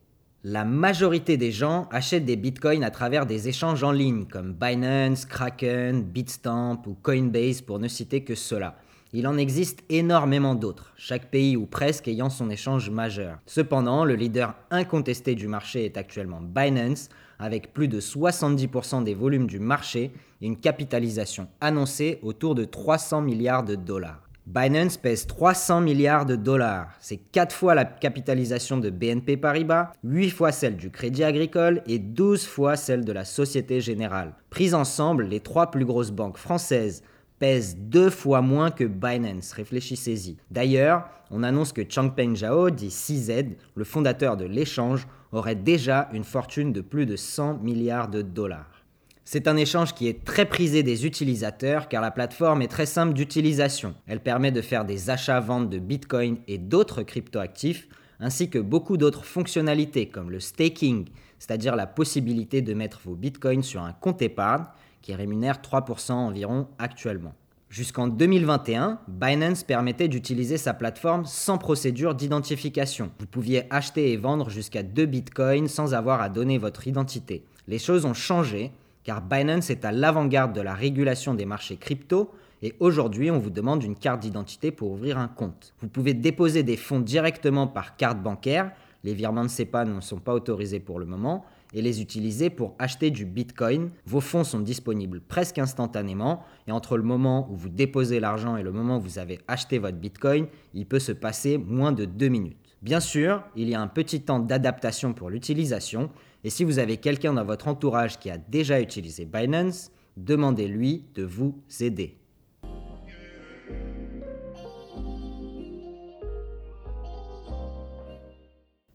La 0.45 0.65
majorité 0.65 1.37
des 1.37 1.53
gens 1.53 1.87
achètent 1.93 2.25
des 2.25 2.35
bitcoins 2.35 2.83
à 2.83 2.91
travers 2.91 3.27
des 3.27 3.49
échanges 3.49 3.85
en 3.85 3.93
ligne 3.93 4.25
comme 4.25 4.55
Binance, 4.55 5.25
Kraken, 5.25 6.03
Bitstamp 6.03 6.83
ou 6.89 6.95
Coinbase 7.01 7.61
pour 7.61 7.79
ne 7.79 7.87
citer 7.87 8.25
que 8.25 8.35
cela. 8.35 8.77
Il 9.13 9.29
en 9.29 9.37
existe 9.37 9.85
énormément 9.89 10.57
d'autres, 10.57 10.95
chaque 10.97 11.31
pays 11.31 11.57
ou 11.57 11.65
presque 11.67 12.09
ayant 12.09 12.29
son 12.29 12.51
échange 12.51 12.91
majeur. 12.91 13.39
Cependant, 13.47 14.05
le 14.05 14.17
leader 14.17 14.57
incontesté 14.73 15.37
du 15.37 15.47
marché 15.47 15.85
est 15.85 15.97
actuellement 15.97 16.41
Binance, 16.41 17.09
avec 17.39 17.73
plus 17.73 17.87
de 17.87 18.01
70% 18.01 19.05
des 19.05 19.15
volumes 19.15 19.47
du 19.47 19.61
marché 19.61 20.11
et 20.41 20.47
une 20.47 20.59
capitalisation 20.59 21.47
annoncée 21.61 22.19
autour 22.21 22.57
de 22.57 22.65
300 22.65 23.21
milliards 23.21 23.63
de 23.63 23.77
dollars. 23.77 24.22
Binance 24.47 24.97
pèse 24.97 25.29
300 25.29 25.83
milliards 25.83 26.27
de 26.27 26.35
dollars. 26.35 26.89
C'est 26.99 27.17
4 27.17 27.55
fois 27.55 27.77
la 27.77 27.85
capitalisation 27.85 28.77
de 28.77 28.91
BNP 28.91 29.37
Paribas, 29.37 29.93
8 30.03 30.31
fois 30.31 30.51
celle 30.51 30.77
du 30.77 30.91
Crédit 30.91 31.23
Agricole 31.23 31.81
et 31.87 32.01
12 32.01 32.45
fois 32.45 32.75
celle 32.75 33.05
de 33.05 33.13
la 33.13 33.25
Société 33.25 33.81
Générale. 33.81 34.35
Prises 34.51 34.75
ensemble, 34.75 35.27
les 35.27 35.39
trois 35.39 35.71
plus 35.71 35.85
grosses 35.85 36.11
banques 36.11 36.39
françaises 36.39 37.05
pèse 37.39 37.77
deux 37.77 38.11
fois 38.11 38.41
moins 38.41 38.73
que 38.73 38.85
Binance, 38.85 39.53
réfléchissez-y. 39.53 40.37
D'ailleurs, 40.51 41.09
on 41.31 41.45
annonce 41.45 41.73
que 41.73 41.89
Changpeng 41.89 42.35
Zhao, 42.35 42.71
dit 42.71 42.91
CZ, 42.91 43.57
le 43.77 43.85
fondateur 43.85 44.37
de 44.37 44.45
l'échange, 44.45 45.07
aurait 45.31 45.55
déjà 45.55 46.09
une 46.13 46.25
fortune 46.25 46.73
de 46.73 46.81
plus 46.81 47.07
de 47.07 47.15
100 47.15 47.59
milliards 47.59 48.09
de 48.09 48.23
dollars. 48.23 48.82
C'est 49.25 49.47
un 49.47 49.57
échange 49.57 49.95
qui 49.95 50.09
est 50.09 50.25
très 50.25 50.47
prisé 50.47 50.83
des 50.83 51.07
utilisateurs 51.07 51.89
car 51.89 52.03
la 52.03 52.11
plateforme 52.11 52.61
est 52.61 52.69
très 52.69 52.87
simple 52.87 53.15
d'utilisation. 53.15 53.95
Elle 54.07 54.21
permet 54.21 54.51
de 54.51 54.61
faire 54.61 54.85
des 54.85 55.11
achats-ventes 55.11 55.71
de 55.71 55.79
Bitcoin 55.79 56.39
et 56.49 56.59
d'autres 56.59 57.03
cryptoactifs, 57.03 57.89
ainsi 58.19 58.51
que 58.51 58.59
beaucoup 58.59 58.97
d'autres 58.97 59.25
fonctionnalités 59.25 60.09
comme 60.09 60.31
le 60.31 60.41
staking, 60.41 61.07
c'est-à-dire 61.39 61.77
la 61.77 61.87
possibilité 61.87 62.63
de 62.63 62.75
mettre 62.75 63.01
vos 63.05 63.15
bitcoins 63.15 63.63
sur 63.63 63.83
un 63.83 63.93
compte 63.93 64.23
épargne 64.23 64.65
qui 65.03 65.15
rémunère 65.15 65.61
3% 65.61 66.13
environ 66.13 66.69
actuellement. 66.79 67.35
Jusqu'en 67.69 68.07
2021, 68.07 69.01
Binance 69.09 69.63
permettait 69.65 70.09
d'utiliser 70.09 70.59
sa 70.59 70.75
plateforme 70.75 71.25
sans 71.25 71.59
procédure 71.59 72.15
d'identification. 72.15 73.11
Vous 73.19 73.27
pouviez 73.27 73.65
acheter 73.73 74.13
et 74.13 74.17
vendre 74.17 74.51
jusqu'à 74.51 74.83
2 74.83 75.07
bitcoins 75.07 75.69
sans 75.69 75.95
avoir 75.95 76.21
à 76.21 76.29
donner 76.29 76.59
votre 76.59 76.87
identité. 76.87 77.45
Les 77.67 77.79
choses 77.79 78.05
ont 78.05 78.15
changé 78.15 78.73
car 79.05 79.23
Binance 79.23 79.71
est 79.71 79.85
à 79.85 79.93
l'avant-garde 79.93 80.53
de 80.53 80.61
la 80.61 80.75
régulation 80.75 81.35
des 81.35 81.47
marchés 81.47 81.77
crypto 81.77 82.31
et 82.63 82.75
aujourd'hui 82.81 83.31
on 83.31 83.39
vous 83.39 83.51
demande 83.51 83.83
une 83.83 83.97
carte 83.97 84.21
d'identité 84.21 84.71
pour 84.71 84.93
ouvrir 84.93 85.19
un 85.19 85.29
compte. 85.29 85.75
Vous 85.81 85.89
pouvez 85.89 86.15
déposer 86.15 86.63
des 86.63 86.77
fonds 86.77 87.01
directement 87.01 87.67
par 87.67 87.97
carte 87.97 88.23
bancaire 88.23 88.71
les 89.05 89.15
virements 89.15 89.45
de 89.45 89.49
CEPA 89.49 89.85
ne 89.85 90.01
sont 90.01 90.19
pas 90.19 90.35
autorisés 90.35 90.81
pour 90.81 90.99
le 91.01 91.07
moment 91.07 91.45
et 91.75 91.83
les 91.83 92.01
utiliser 92.01 92.51
pour 92.51 92.75
acheter 92.79 93.11
du 93.11 93.25
Bitcoin. 93.25 93.91
Vos 94.07 94.21
fonds 94.21 94.45
sont 94.45 94.61
disponibles 94.61 95.21
presque 95.21 95.59
instantanément 95.59 96.45
et 96.69 96.73
entre 96.73 96.97
le 96.97 97.03
moment 97.03 97.49
où 97.51 97.57
vous 97.57 97.69
déposez 97.69 98.21
l'argent 98.21 98.57
et 98.57 98.63
le 98.63 98.73
moment 98.73 98.99
où 98.99 99.01
vous 99.01 99.19
avez 99.19 99.41
acheté 99.49 99.79
votre 99.79 99.97
Bitcoin, 99.97 100.47
il 100.75 100.87
peut 100.87 101.01
se 101.01 101.13
passer 101.13 101.59
moins 101.59 101.93
de 101.93 102.05
deux 102.05 102.29
minutes. 102.29 102.57
Bien 102.83 103.01
sûr, 103.01 103.43
il 103.57 103.69
y 103.69 103.75
a 103.75 103.81
un 103.81 103.87
petit 103.87 104.23
temps 104.23 104.41
d'adaptation 104.41 105.15
pour 105.15 105.31
l'utilisation 105.31 106.11
et 106.45 106.51
si 106.51 106.65
vous 106.65 106.79
avez 106.79 106.97
quelqu'un 106.97 107.35
dans 107.35 107.45
votre 107.45 107.69
entourage 107.69 108.19
qui 108.19 108.31
a 108.31 108.39
déjà 108.39 108.81
utilisé 108.81 109.25
Binance, 109.25 109.91
demandez-lui 110.17 111.05
de 111.15 111.23
vous 111.23 111.63
aider. 111.81 112.19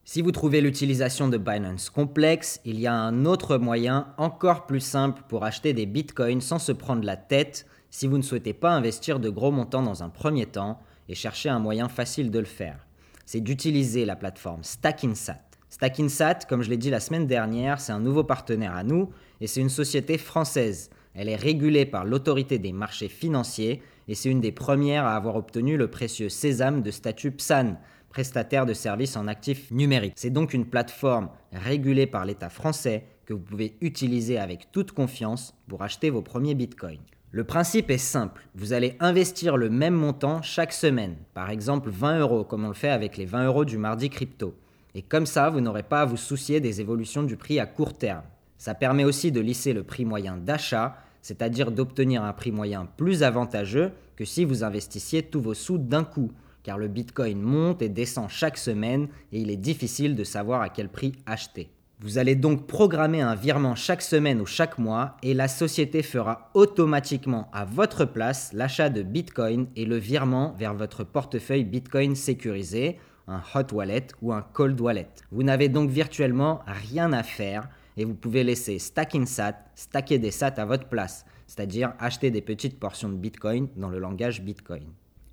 Si 0.04 0.22
vous 0.22 0.32
trouvez 0.32 0.62
l'utilisation 0.62 1.28
de 1.28 1.36
Binance 1.36 1.90
complexe, 1.90 2.60
il 2.64 2.80
y 2.80 2.86
a 2.86 2.94
un 2.94 3.26
autre 3.26 3.58
moyen 3.58 4.14
encore 4.16 4.64
plus 4.64 4.80
simple 4.80 5.22
pour 5.28 5.44
acheter 5.44 5.74
des 5.74 5.84
bitcoins 5.84 6.40
sans 6.40 6.58
se 6.58 6.72
prendre 6.72 7.04
la 7.04 7.16
tête 7.16 7.66
si 7.90 8.06
vous 8.06 8.16
ne 8.16 8.22
souhaitez 8.22 8.54
pas 8.54 8.70
investir 8.70 9.20
de 9.20 9.28
gros 9.28 9.50
montants 9.50 9.82
dans 9.82 10.02
un 10.02 10.08
premier 10.08 10.46
temps 10.46 10.80
et 11.10 11.14
chercher 11.14 11.50
un 11.50 11.58
moyen 11.58 11.88
facile 11.88 12.30
de 12.30 12.38
le 12.38 12.46
faire. 12.46 12.86
C'est 13.26 13.40
d'utiliser 13.40 14.06
la 14.06 14.16
plateforme 14.16 14.64
StackInsat. 14.64 15.47
StackInsat, 15.70 16.40
comme 16.48 16.62
je 16.62 16.70
l'ai 16.70 16.76
dit 16.76 16.90
la 16.90 17.00
semaine 17.00 17.26
dernière, 17.26 17.80
c'est 17.80 17.92
un 17.92 18.00
nouveau 18.00 18.24
partenaire 18.24 18.74
à 18.74 18.84
nous 18.84 19.10
et 19.40 19.46
c'est 19.46 19.60
une 19.60 19.68
société 19.68 20.18
française. 20.18 20.90
Elle 21.14 21.28
est 21.28 21.36
régulée 21.36 21.84
par 21.84 22.04
l'autorité 22.04 22.58
des 22.58 22.72
marchés 22.72 23.08
financiers 23.08 23.82
et 24.08 24.14
c'est 24.14 24.30
une 24.30 24.40
des 24.40 24.52
premières 24.52 25.04
à 25.04 25.14
avoir 25.14 25.36
obtenu 25.36 25.76
le 25.76 25.88
précieux 25.88 26.28
sésame 26.28 26.80
de 26.80 26.90
statut 26.90 27.32
PSAN, 27.32 27.76
prestataire 28.08 28.64
de 28.64 28.72
services 28.72 29.16
en 29.16 29.28
actifs 29.28 29.70
numériques. 29.70 30.14
C'est 30.16 30.30
donc 30.30 30.54
une 30.54 30.64
plateforme 30.64 31.28
régulée 31.52 32.06
par 32.06 32.24
l'État 32.24 32.48
français 32.48 33.04
que 33.26 33.34
vous 33.34 33.40
pouvez 33.40 33.76
utiliser 33.82 34.38
avec 34.38 34.72
toute 34.72 34.92
confiance 34.92 35.54
pour 35.68 35.82
acheter 35.82 36.08
vos 36.08 36.22
premiers 36.22 36.54
bitcoins. 36.54 37.02
Le 37.30 37.44
principe 37.44 37.90
est 37.90 37.98
simple, 37.98 38.48
vous 38.54 38.72
allez 38.72 38.96
investir 39.00 39.58
le 39.58 39.68
même 39.68 39.92
montant 39.92 40.40
chaque 40.40 40.72
semaine, 40.72 41.16
par 41.34 41.50
exemple 41.50 41.90
20 41.90 42.20
euros 42.20 42.44
comme 42.44 42.64
on 42.64 42.68
le 42.68 42.74
fait 42.74 42.88
avec 42.88 43.18
les 43.18 43.26
20 43.26 43.44
euros 43.44 43.66
du 43.66 43.76
mardi 43.76 44.08
crypto. 44.08 44.54
Et 44.94 45.02
comme 45.02 45.26
ça, 45.26 45.50
vous 45.50 45.60
n'aurez 45.60 45.82
pas 45.82 46.02
à 46.02 46.04
vous 46.06 46.16
soucier 46.16 46.60
des 46.60 46.80
évolutions 46.80 47.22
du 47.22 47.36
prix 47.36 47.60
à 47.60 47.66
court 47.66 47.96
terme. 47.96 48.22
Ça 48.56 48.74
permet 48.74 49.04
aussi 49.04 49.30
de 49.30 49.40
lisser 49.40 49.72
le 49.72 49.84
prix 49.84 50.04
moyen 50.04 50.36
d'achat, 50.36 50.96
c'est-à-dire 51.22 51.70
d'obtenir 51.70 52.24
un 52.24 52.32
prix 52.32 52.52
moyen 52.52 52.86
plus 52.96 53.22
avantageux 53.22 53.92
que 54.16 54.24
si 54.24 54.44
vous 54.44 54.64
investissiez 54.64 55.22
tous 55.22 55.40
vos 55.40 55.54
sous 55.54 55.78
d'un 55.78 56.04
coup, 56.04 56.32
car 56.62 56.78
le 56.78 56.88
Bitcoin 56.88 57.40
monte 57.40 57.82
et 57.82 57.88
descend 57.88 58.28
chaque 58.28 58.58
semaine 58.58 59.08
et 59.32 59.40
il 59.40 59.50
est 59.50 59.56
difficile 59.56 60.16
de 60.16 60.24
savoir 60.24 60.60
à 60.60 60.68
quel 60.68 60.88
prix 60.88 61.12
acheter. 61.26 61.70
Vous 62.00 62.18
allez 62.18 62.36
donc 62.36 62.66
programmer 62.66 63.20
un 63.20 63.34
virement 63.34 63.74
chaque 63.74 64.02
semaine 64.02 64.40
ou 64.40 64.46
chaque 64.46 64.78
mois 64.78 65.16
et 65.22 65.34
la 65.34 65.48
société 65.48 66.02
fera 66.02 66.50
automatiquement 66.54 67.48
à 67.52 67.64
votre 67.64 68.04
place 68.04 68.52
l'achat 68.52 68.88
de 68.88 69.02
Bitcoin 69.02 69.66
et 69.74 69.84
le 69.84 69.96
virement 69.96 70.54
vers 70.58 70.74
votre 70.74 71.02
portefeuille 71.02 71.64
Bitcoin 71.64 72.14
sécurisé, 72.14 72.98
un 73.28 73.42
hot 73.54 73.74
wallet 73.74 74.06
ou 74.22 74.32
un 74.32 74.42
cold 74.42 74.80
wallet. 74.80 75.08
Vous 75.30 75.42
n'avez 75.42 75.68
donc 75.68 75.90
virtuellement 75.90 76.60
rien 76.66 77.12
à 77.12 77.22
faire 77.22 77.68
et 77.96 78.04
vous 78.04 78.14
pouvez 78.14 78.42
laisser 78.42 78.78
Stacking 78.78 79.26
Sat 79.26 79.54
stacker 79.74 80.18
des 80.18 80.30
sats 80.30 80.54
à 80.56 80.64
votre 80.64 80.88
place, 80.88 81.24
c'est-à-dire 81.46 81.92
acheter 81.98 82.30
des 82.30 82.42
petites 82.42 82.80
portions 82.80 83.08
de 83.08 83.16
Bitcoin 83.16 83.68
dans 83.76 83.90
le 83.90 83.98
langage 83.98 84.42
Bitcoin. 84.42 84.84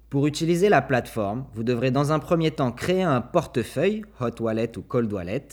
Pour 0.10 0.28
utiliser 0.28 0.70
la 0.70 0.82
plateforme, 0.82 1.46
vous 1.54 1.64
devrez 1.64 1.92
dans 1.92 2.12
un 2.12 2.20
premier 2.20 2.52
temps 2.52 2.72
créer 2.72 3.04
un 3.04 3.22
portefeuille, 3.22 4.04
Hot 4.20 4.42
Wallet 4.42 4.78
ou 4.78 4.82
Cold 4.82 5.12
Wallet, 5.12 5.48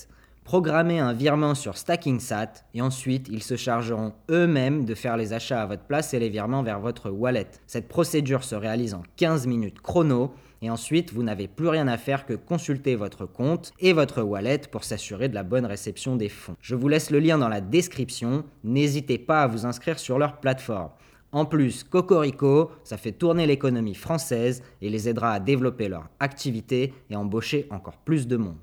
programmer 0.45 0.99
un 0.99 1.13
virement 1.13 1.55
sur 1.55 1.77
StackingSat 1.77 2.65
et 2.75 2.83
ensuite 2.83 3.29
ils 3.29 3.43
se 3.43 3.57
chargeront 3.57 4.13
eux-mêmes 4.31 4.85
de 4.85 4.95
faire 4.95 5.17
les 5.17 5.33
achats 5.33 5.63
à 5.63 5.67
votre 5.67 5.85
place 5.85 6.15
et 6.15 6.19
les 6.19 6.29
virements 6.29 6.63
vers 6.63 6.81
votre 6.81 7.11
wallet. 7.11 7.49
Cette 7.67 7.89
procédure 7.89 8.45
se 8.45 8.55
réalise 8.55 8.95
en 8.95 9.03
15 9.17 9.47
minutes 9.47 9.81
chrono 9.81 10.33
et 10.63 10.71
ensuite 10.71 11.13
vous 11.13 11.23
n'avez 11.23 11.49
plus 11.49 11.69
rien 11.69 11.89
à 11.89 11.99
faire 11.99 12.25
que 12.25 12.35
consulter 12.35 12.95
votre 12.95 13.27
compte 13.27 13.73
et 13.81 13.93
votre 13.93 14.23
wallet 14.23 14.63
pour 14.71 14.85
s'assurer 14.85 15.29
de 15.29 15.35
la 15.35 15.43
bonne 15.43 15.67
réception 15.67 16.17
des 16.17 16.29
fonds. 16.29 16.57
Je 16.61 16.75
vous 16.75 16.89
laisse 16.89 17.11
le 17.11 17.19
lien 17.19 17.37
dans 17.37 17.49
la 17.49 17.61
description, 17.61 18.45
n'hésitez 18.65 19.19
pas 19.19 19.43
à 19.43 19.47
vous 19.49 19.67
inscrire 19.67 19.99
sur 19.99 20.19
leur 20.19 20.39
plateforme. 20.39 20.91
En 21.33 21.47
plus, 21.47 21.83
Cocorico, 21.83 22.71
ça 22.85 22.99
fait 22.99 23.13
tourner 23.13 23.47
l'économie 23.47 23.95
française 23.95 24.63
et 24.83 24.91
les 24.91 25.09
aidera 25.09 25.33
à 25.33 25.41
développer 25.41 25.89
leur 25.89 26.09
activité 26.21 26.93
et 27.11 27.17
embaucher 27.17 27.67
encore 27.71 27.97
plus 27.97 28.27
de 28.27 28.37
monde. 28.37 28.59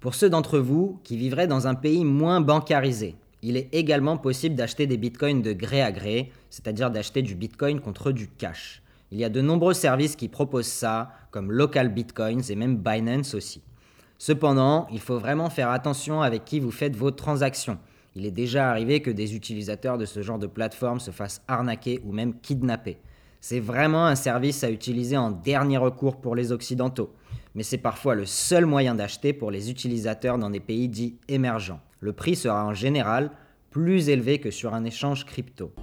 Pour 0.00 0.14
ceux 0.14 0.28
d'entre 0.30 0.58
vous 0.58 1.00
qui 1.04 1.16
vivraient 1.16 1.46
dans 1.46 1.66
un 1.66 1.74
pays 1.74 2.04
moins 2.04 2.40
bancarisé, 2.40 3.16
il 3.42 3.56
est 3.56 3.68
également 3.72 4.16
possible 4.16 4.54
d'acheter 4.54 4.86
des 4.86 4.96
bitcoins 4.96 5.42
de 5.42 5.52
gré 5.52 5.82
à 5.82 5.92
gré, 5.92 6.32
c'est-à-dire 6.50 6.90
d'acheter 6.90 7.22
du 7.22 7.34
bitcoin 7.34 7.80
contre 7.80 8.12
du 8.12 8.28
cash. 8.28 8.82
Il 9.12 9.18
y 9.18 9.24
a 9.24 9.28
de 9.28 9.40
nombreux 9.40 9.74
services 9.74 10.16
qui 10.16 10.28
proposent 10.28 10.66
ça, 10.66 11.12
comme 11.30 11.52
Local 11.52 11.92
Bitcoins 11.92 12.42
et 12.48 12.56
même 12.56 12.76
Binance 12.76 13.34
aussi. 13.34 13.62
Cependant, 14.18 14.86
il 14.90 15.00
faut 15.00 15.18
vraiment 15.18 15.50
faire 15.50 15.70
attention 15.70 16.22
avec 16.22 16.44
qui 16.44 16.58
vous 16.58 16.70
faites 16.70 16.96
vos 16.96 17.10
transactions. 17.10 17.78
Il 18.14 18.24
est 18.24 18.30
déjà 18.30 18.70
arrivé 18.70 19.02
que 19.02 19.10
des 19.10 19.36
utilisateurs 19.36 19.98
de 19.98 20.06
ce 20.06 20.22
genre 20.22 20.38
de 20.38 20.46
plateforme 20.46 21.00
se 21.00 21.10
fassent 21.10 21.42
arnaquer 21.48 22.00
ou 22.04 22.12
même 22.12 22.40
kidnapper. 22.40 22.96
C'est 23.40 23.60
vraiment 23.60 24.06
un 24.06 24.16
service 24.16 24.64
à 24.64 24.70
utiliser 24.70 25.18
en 25.18 25.30
dernier 25.30 25.76
recours 25.76 26.16
pour 26.16 26.34
les 26.34 26.50
Occidentaux, 26.50 27.12
mais 27.54 27.62
c'est 27.62 27.78
parfois 27.78 28.14
le 28.14 28.24
seul 28.24 28.64
moyen 28.64 28.94
d'acheter 28.94 29.34
pour 29.34 29.50
les 29.50 29.70
utilisateurs 29.70 30.38
dans 30.38 30.50
des 30.50 30.60
pays 30.60 30.88
dits 30.88 31.18
émergents. 31.28 31.80
Le 32.06 32.12
prix 32.12 32.36
sera 32.36 32.64
en 32.64 32.72
général 32.72 33.32
plus 33.68 34.10
élevé 34.10 34.38
que 34.38 34.52
sur 34.52 34.74
un 34.74 34.84
échange 34.84 35.26
crypto. 35.26 35.74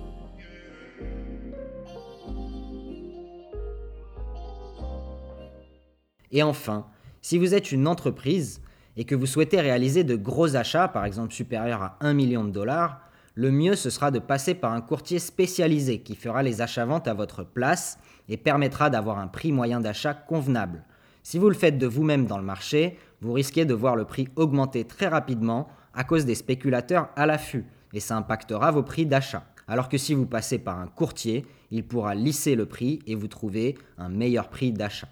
Et 6.32 6.42
enfin, 6.42 6.88
si 7.22 7.38
vous 7.38 7.54
êtes 7.54 7.74
une 7.74 7.90
entreprise 7.90 8.62
et 8.96 9.04
que 9.04 9.16
vous 9.16 9.26
souhaitez 9.26 9.60
réaliser 9.60 10.06
de 10.06 10.16
gros 10.16 10.56
achats, 10.56 10.88
par 10.88 11.04
exemple 11.04 11.34
supérieurs 11.34 11.82
à 11.82 11.98
1 12.00 12.14
million 12.14 12.46
de 12.46 12.52
dollars, 12.52 13.02
le 13.36 13.52
mieux 13.52 13.76
ce 13.76 13.90
sera 13.90 14.10
de 14.10 14.20
passer 14.20 14.54
par 14.54 14.72
un 14.72 14.80
courtier 14.80 15.20
spécialisé 15.20 16.00
qui 16.04 16.16
fera 16.16 16.42
les 16.42 16.62
achats-ventes 16.62 17.10
à 17.10 17.14
votre 17.14 17.44
place 17.44 18.00
et 18.30 18.38
permettra 18.38 18.90
d'avoir 18.90 19.18
un 19.18 19.28
prix 19.28 19.52
moyen 19.52 19.82
d'achat 19.82 20.14
convenable. 20.14 20.86
Si 21.22 21.38
vous 21.38 21.50
le 21.50 21.56
faites 21.56 21.78
de 21.78 21.88
vous-même 21.88 22.28
dans 22.28 22.38
le 22.38 22.46
marché, 22.46 22.98
vous 23.20 23.34
risquez 23.34 23.66
de 23.66 23.74
voir 23.74 23.98
le 23.98 24.06
prix 24.06 24.30
augmenter 24.38 24.86
très 24.86 25.10
rapidement 25.10 25.68
à 25.94 26.04
cause 26.04 26.26
des 26.26 26.36
spéculateurs 26.36 27.10
à 27.16 27.26
l'affût 27.26 27.66
et 27.94 28.00
ça 28.00 28.18
impactera 28.18 28.72
vos 28.72 28.84
prix 28.84 29.06
d'achat. 29.06 29.46
Alors 29.68 29.90
que 29.90 29.98
si 29.98 30.14
vous 30.14 30.26
passez 30.26 30.60
par 30.60 30.80
un 30.80 30.88
courtier, 30.88 31.46
il 31.72 31.88
pourra 31.88 32.16
lisser 32.16 32.56
le 32.56 32.66
prix 32.66 33.00
et 33.08 33.16
vous 33.16 33.28
trouver 33.28 33.78
un 33.98 34.10
meilleur 34.10 34.50
prix 34.50 34.72
d'achat. 34.72 35.08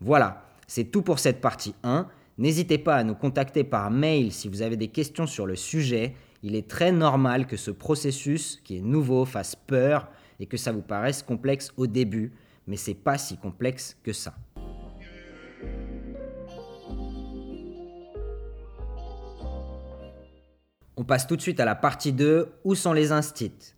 Voilà, 0.00 0.44
c'est 0.66 0.84
tout 0.84 1.02
pour 1.02 1.18
cette 1.18 1.40
partie 1.40 1.74
1. 1.82 2.06
N'hésitez 2.38 2.78
pas 2.78 2.96
à 2.96 3.04
nous 3.04 3.14
contacter 3.14 3.64
par 3.64 3.90
mail 3.90 4.32
si 4.32 4.48
vous 4.48 4.62
avez 4.62 4.76
des 4.76 4.88
questions 4.88 5.26
sur 5.26 5.46
le 5.46 5.56
sujet. 5.56 6.14
Il 6.42 6.54
est 6.54 6.68
très 6.68 6.92
normal 6.92 7.46
que 7.46 7.56
ce 7.56 7.70
processus 7.70 8.60
qui 8.64 8.78
est 8.78 8.82
nouveau 8.82 9.24
fasse 9.24 9.56
peur 9.56 10.08
et 10.38 10.46
que 10.46 10.56
ça 10.56 10.72
vous 10.72 10.80
paraisse 10.80 11.22
complexe 11.22 11.72
au 11.76 11.86
début, 11.86 12.32
mais 12.66 12.76
c'est 12.76 12.94
pas 12.94 13.18
si 13.18 13.36
complexe 13.36 13.96
que 14.02 14.12
ça. 14.12 14.34
On 21.00 21.04
passe 21.04 21.26
tout 21.26 21.34
de 21.34 21.40
suite 21.40 21.60
à 21.60 21.64
la 21.64 21.76
partie 21.76 22.12
2, 22.12 22.48
où 22.62 22.74
sont 22.74 22.92
les 22.92 23.10
instits? 23.10 23.72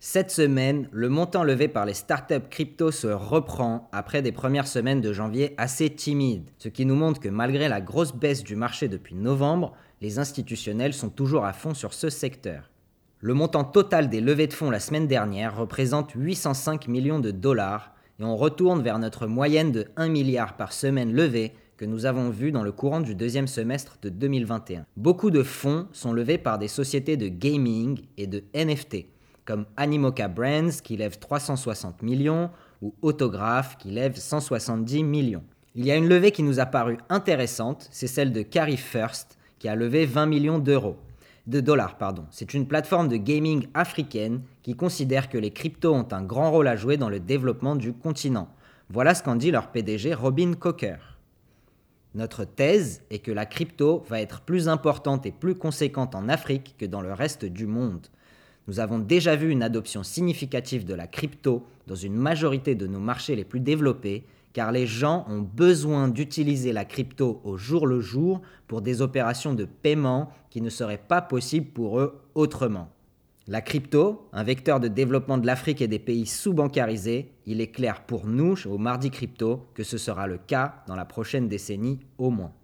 Cette 0.00 0.30
semaine, 0.30 0.88
le 0.90 1.10
montant 1.10 1.44
levé 1.44 1.68
par 1.68 1.84
les 1.84 1.92
startups 1.92 2.48
crypto 2.48 2.90
se 2.90 3.08
reprend 3.08 3.90
après 3.92 4.22
des 4.22 4.32
premières 4.32 4.66
semaines 4.66 5.02
de 5.02 5.12
janvier 5.12 5.52
assez 5.58 5.90
timides, 5.90 6.48
ce 6.56 6.70
qui 6.70 6.86
nous 6.86 6.94
montre 6.94 7.20
que 7.20 7.28
malgré 7.28 7.68
la 7.68 7.82
grosse 7.82 8.14
baisse 8.14 8.42
du 8.42 8.56
marché 8.56 8.88
depuis 8.88 9.14
novembre, 9.14 9.74
les 10.00 10.18
institutionnels 10.18 10.94
sont 10.94 11.10
toujours 11.10 11.44
à 11.44 11.52
fond 11.52 11.74
sur 11.74 11.92
ce 11.92 12.08
secteur. 12.08 12.70
Le 13.20 13.34
montant 13.34 13.64
total 13.64 14.08
des 14.08 14.22
levées 14.22 14.46
de 14.46 14.54
fonds 14.54 14.70
la 14.70 14.80
semaine 14.80 15.06
dernière 15.06 15.54
représente 15.54 16.12
805 16.14 16.88
millions 16.88 17.20
de 17.20 17.32
dollars 17.32 17.92
et 18.18 18.24
on 18.24 18.34
retourne 18.34 18.80
vers 18.80 18.98
notre 18.98 19.26
moyenne 19.26 19.72
de 19.72 19.88
1 19.96 20.08
milliard 20.08 20.56
par 20.56 20.72
semaine 20.72 21.12
levée 21.12 21.52
nous 21.84 22.06
avons 22.06 22.30
vu 22.30 22.52
dans 22.52 22.62
le 22.62 22.72
courant 22.72 23.00
du 23.00 23.14
deuxième 23.14 23.46
semestre 23.46 23.98
de 24.02 24.08
2021. 24.08 24.86
Beaucoup 24.96 25.30
de 25.30 25.42
fonds 25.42 25.86
sont 25.92 26.12
levés 26.12 26.38
par 26.38 26.58
des 26.58 26.68
sociétés 26.68 27.16
de 27.16 27.28
gaming 27.28 28.00
et 28.16 28.26
de 28.26 28.44
NFT 28.54 29.06
comme 29.44 29.66
Animoca 29.76 30.28
Brands 30.28 30.80
qui 30.82 30.96
lève 30.96 31.18
360 31.18 32.02
millions 32.02 32.50
ou 32.80 32.94
Autograph 33.02 33.76
qui 33.78 33.90
lève 33.90 34.16
170 34.16 35.04
millions. 35.04 35.44
Il 35.74 35.86
y 35.86 35.90
a 35.90 35.96
une 35.96 36.08
levée 36.08 36.32
qui 36.32 36.42
nous 36.42 36.60
a 36.60 36.66
paru 36.66 36.98
intéressante, 37.08 37.88
c'est 37.90 38.06
celle 38.06 38.32
de 38.32 38.42
Carry 38.42 38.76
First 38.76 39.38
qui 39.58 39.68
a 39.68 39.76
levé 39.76 40.06
20 40.06 40.26
millions 40.26 40.58
d'euros. 40.58 40.96
De 41.46 41.60
dollars, 41.60 41.98
pardon. 41.98 42.24
C'est 42.30 42.54
une 42.54 42.68
plateforme 42.68 43.08
de 43.08 43.16
gaming 43.16 43.66
africaine 43.74 44.42
qui 44.62 44.76
considère 44.76 45.28
que 45.28 45.38
les 45.38 45.50
cryptos 45.50 45.92
ont 45.92 46.06
un 46.12 46.22
grand 46.22 46.52
rôle 46.52 46.68
à 46.68 46.76
jouer 46.76 46.96
dans 46.96 47.08
le 47.08 47.18
développement 47.18 47.74
du 47.74 47.92
continent. 47.92 48.48
Voilà 48.90 49.14
ce 49.14 49.22
qu'en 49.22 49.34
dit 49.34 49.50
leur 49.50 49.72
PDG 49.72 50.14
Robin 50.14 50.52
Cocker. 50.54 51.11
Notre 52.14 52.44
thèse 52.44 53.02
est 53.10 53.20
que 53.20 53.32
la 53.32 53.46
crypto 53.46 54.04
va 54.08 54.20
être 54.20 54.42
plus 54.42 54.68
importante 54.68 55.24
et 55.24 55.32
plus 55.32 55.54
conséquente 55.54 56.14
en 56.14 56.28
Afrique 56.28 56.74
que 56.78 56.84
dans 56.84 57.00
le 57.00 57.14
reste 57.14 57.46
du 57.46 57.66
monde. 57.66 58.06
Nous 58.68 58.80
avons 58.80 58.98
déjà 58.98 59.34
vu 59.34 59.50
une 59.50 59.62
adoption 59.62 60.02
significative 60.02 60.84
de 60.84 60.94
la 60.94 61.06
crypto 61.06 61.66
dans 61.86 61.94
une 61.94 62.14
majorité 62.14 62.74
de 62.74 62.86
nos 62.86 63.00
marchés 63.00 63.34
les 63.34 63.44
plus 63.44 63.60
développés, 63.60 64.24
car 64.52 64.72
les 64.72 64.86
gens 64.86 65.24
ont 65.28 65.40
besoin 65.40 66.08
d'utiliser 66.08 66.72
la 66.72 66.84
crypto 66.84 67.40
au 67.44 67.56
jour 67.56 67.86
le 67.86 68.00
jour 68.00 68.42
pour 68.68 68.82
des 68.82 69.00
opérations 69.00 69.54
de 69.54 69.64
paiement 69.64 70.30
qui 70.50 70.60
ne 70.60 70.68
seraient 70.68 70.98
pas 70.98 71.22
possibles 71.22 71.70
pour 71.70 71.98
eux 71.98 72.20
autrement. 72.34 72.90
La 73.52 73.60
crypto, 73.60 74.30
un 74.32 74.44
vecteur 74.44 74.80
de 74.80 74.88
développement 74.88 75.36
de 75.36 75.46
l'Afrique 75.46 75.82
et 75.82 75.86
des 75.86 75.98
pays 75.98 76.24
sous-bancarisés, 76.24 77.34
il 77.44 77.60
est 77.60 77.70
clair 77.70 78.06
pour 78.06 78.26
nous, 78.26 78.56
au 78.66 78.78
Mardi 78.78 79.10
Crypto, 79.10 79.66
que 79.74 79.84
ce 79.84 79.98
sera 79.98 80.26
le 80.26 80.38
cas 80.38 80.76
dans 80.86 80.96
la 80.96 81.04
prochaine 81.04 81.48
décennie 81.48 82.00
au 82.16 82.30
moins. 82.30 82.54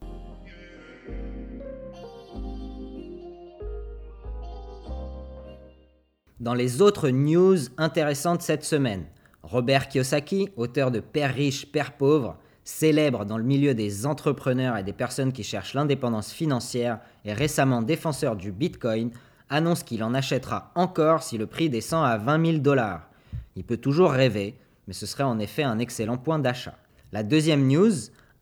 Dans 6.40 6.54
les 6.54 6.80
autres 6.80 7.11
news 7.11 7.59
intéressantes 7.76 8.40
cette 8.40 8.64
semaine, 8.64 9.04
Robert 9.42 9.88
Kiyosaki, 9.88 10.49
auteur 10.57 10.90
de 10.90 11.00
Père 11.00 11.35
riche, 11.35 11.71
Père 11.71 11.99
pauvre, 11.99 12.38
célèbre 12.64 13.26
dans 13.26 13.37
le 13.37 13.45
milieu 13.45 13.75
des 13.75 14.07
entrepreneurs 14.07 14.78
et 14.78 14.85
des 14.85 14.95
personnes 14.95 15.33
qui 15.33 15.42
cherchent 15.42 15.75
l'indépendance 15.75 16.33
financière 16.33 17.00
et 17.26 17.35
récemment 17.35 17.83
défenseur 17.83 18.37
du 18.37 18.52
Bitcoin, 18.52 19.11
annonce 19.50 19.83
qu'il 19.83 20.02
en 20.05 20.14
achètera 20.14 20.73
encore 20.75 21.23
si 21.23 21.38
le 21.38 21.47
prix 21.47 21.71
descend 21.71 22.05
à 22.05 22.19
20 22.19 22.47
000 22.47 22.59
dollars. 22.59 23.09
Il 23.57 23.64
peut 23.64 23.76
toujours 23.76 24.11
rêver, 24.11 24.59
mais 24.87 24.95
ce 24.95 25.07
serait 25.07 25.25
en 25.25 25.38
effet 25.38 25.62
un 25.62 25.78
excellent 25.78 26.19
point 26.19 26.38
d'achat. 26.38 26.76
La 27.12 27.23
deuxième 27.23 27.67
news, 27.67 27.93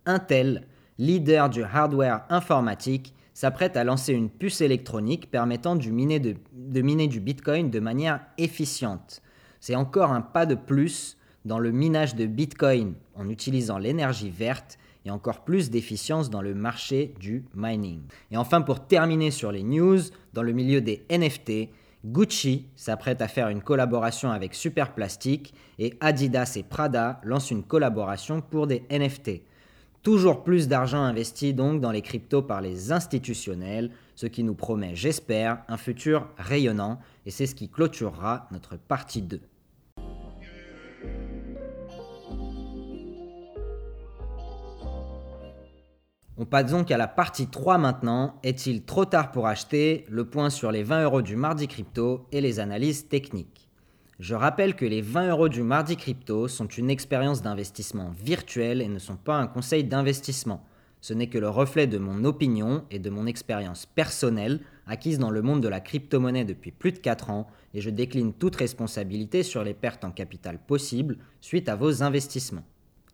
Intel, 0.04 0.66
leader 0.98 1.48
du 1.50 1.62
hardware 1.62 2.24
informatique, 2.28 3.14
s'apprête 3.34 3.76
à 3.76 3.84
lancer 3.84 4.12
une 4.12 4.30
puce 4.30 4.60
électronique 4.60 5.30
permettant 5.30 5.76
de 5.76 5.90
miner, 5.90 7.08
du 7.08 7.20
Bitcoin 7.20 7.70
de 7.70 7.80
manière 7.80 8.20
efficiente. 8.38 9.20
C'est 9.60 9.74
encore 9.74 10.12
un 10.12 10.22
pas 10.22 10.46
de 10.46 10.54
plus 10.54 11.18
dans 11.44 11.58
le 11.58 11.70
minage 11.70 12.14
de 12.14 12.26
Bitcoin 12.26 12.94
en 13.16 13.28
utilisant 13.28 13.78
l'énergie 13.78 14.30
verte 14.30 14.78
et 15.04 15.10
encore 15.10 15.44
plus 15.44 15.70
d'efficience 15.70 16.30
dans 16.30 16.42
le 16.42 16.54
marché 16.54 17.14
du 17.20 17.44
mining. 17.54 18.00
Et 18.30 18.36
enfin, 18.36 18.60
pour 18.60 18.86
terminer 18.86 19.30
sur 19.30 19.52
les 19.52 19.62
news, 19.62 20.00
dans 20.32 20.42
le 20.42 20.52
milieu 20.52 20.80
des 20.80 21.04
NFT, 21.10 21.70
Gucci 22.04 22.66
s'apprête 22.76 23.22
à 23.22 23.28
faire 23.28 23.48
une 23.48 23.62
collaboration 23.62 24.30
avec 24.30 24.54
Superplastic 24.54 25.54
et 25.78 25.94
Adidas 26.00 26.54
et 26.56 26.62
Prada 26.62 27.20
lancent 27.24 27.50
une 27.50 27.64
collaboration 27.64 28.40
pour 28.40 28.66
des 28.66 28.84
NFT. 28.90 29.42
Toujours 30.02 30.44
plus 30.44 30.68
d'argent 30.68 31.02
investi 31.02 31.52
donc 31.52 31.80
dans 31.80 31.90
les 31.90 32.02
cryptos 32.02 32.42
par 32.42 32.60
les 32.60 32.92
institutionnels, 32.92 33.90
ce 34.14 34.26
qui 34.26 34.44
nous 34.44 34.54
promet, 34.54 34.94
j'espère, 34.94 35.62
un 35.66 35.76
futur 35.76 36.28
rayonnant, 36.38 37.00
et 37.26 37.32
c'est 37.32 37.46
ce 37.46 37.56
qui 37.56 37.68
clôturera 37.68 38.46
notre 38.52 38.76
partie 38.76 39.22
2. 39.22 39.40
On 46.38 46.44
passe 46.44 46.70
donc 46.70 46.90
à 46.90 46.98
la 46.98 47.08
partie 47.08 47.46
3 47.46 47.78
maintenant. 47.78 48.38
Est-il 48.42 48.82
trop 48.82 49.06
tard 49.06 49.32
pour 49.32 49.46
acheter 49.46 50.04
Le 50.10 50.26
point 50.26 50.50
sur 50.50 50.70
les 50.70 50.82
20 50.82 51.04
euros 51.04 51.22
du 51.22 51.34
mardi 51.34 51.66
crypto 51.66 52.26
et 52.30 52.42
les 52.42 52.60
analyses 52.60 53.08
techniques. 53.08 53.70
Je 54.20 54.34
rappelle 54.34 54.76
que 54.76 54.84
les 54.84 55.00
20 55.00 55.30
euros 55.30 55.48
du 55.48 55.62
mardi 55.62 55.96
crypto 55.96 56.46
sont 56.46 56.66
une 56.66 56.90
expérience 56.90 57.40
d'investissement 57.40 58.10
virtuelle 58.22 58.82
et 58.82 58.88
ne 58.88 58.98
sont 58.98 59.16
pas 59.16 59.38
un 59.38 59.46
conseil 59.46 59.84
d'investissement. 59.84 60.62
Ce 61.00 61.14
n'est 61.14 61.28
que 61.28 61.38
le 61.38 61.48
reflet 61.48 61.86
de 61.86 61.96
mon 61.96 62.22
opinion 62.24 62.84
et 62.90 62.98
de 62.98 63.08
mon 63.08 63.24
expérience 63.24 63.86
personnelle 63.86 64.60
acquise 64.86 65.18
dans 65.18 65.30
le 65.30 65.40
monde 65.40 65.62
de 65.62 65.68
la 65.68 65.80
crypto-monnaie 65.80 66.44
depuis 66.44 66.70
plus 66.70 66.92
de 66.92 66.98
4 66.98 67.30
ans 67.30 67.46
et 67.72 67.80
je 67.80 67.88
décline 67.88 68.34
toute 68.34 68.56
responsabilité 68.56 69.42
sur 69.42 69.64
les 69.64 69.74
pertes 69.74 70.04
en 70.04 70.10
capital 70.10 70.58
possibles 70.58 71.16
suite 71.40 71.70
à 71.70 71.76
vos 71.76 72.02
investissements. 72.02 72.64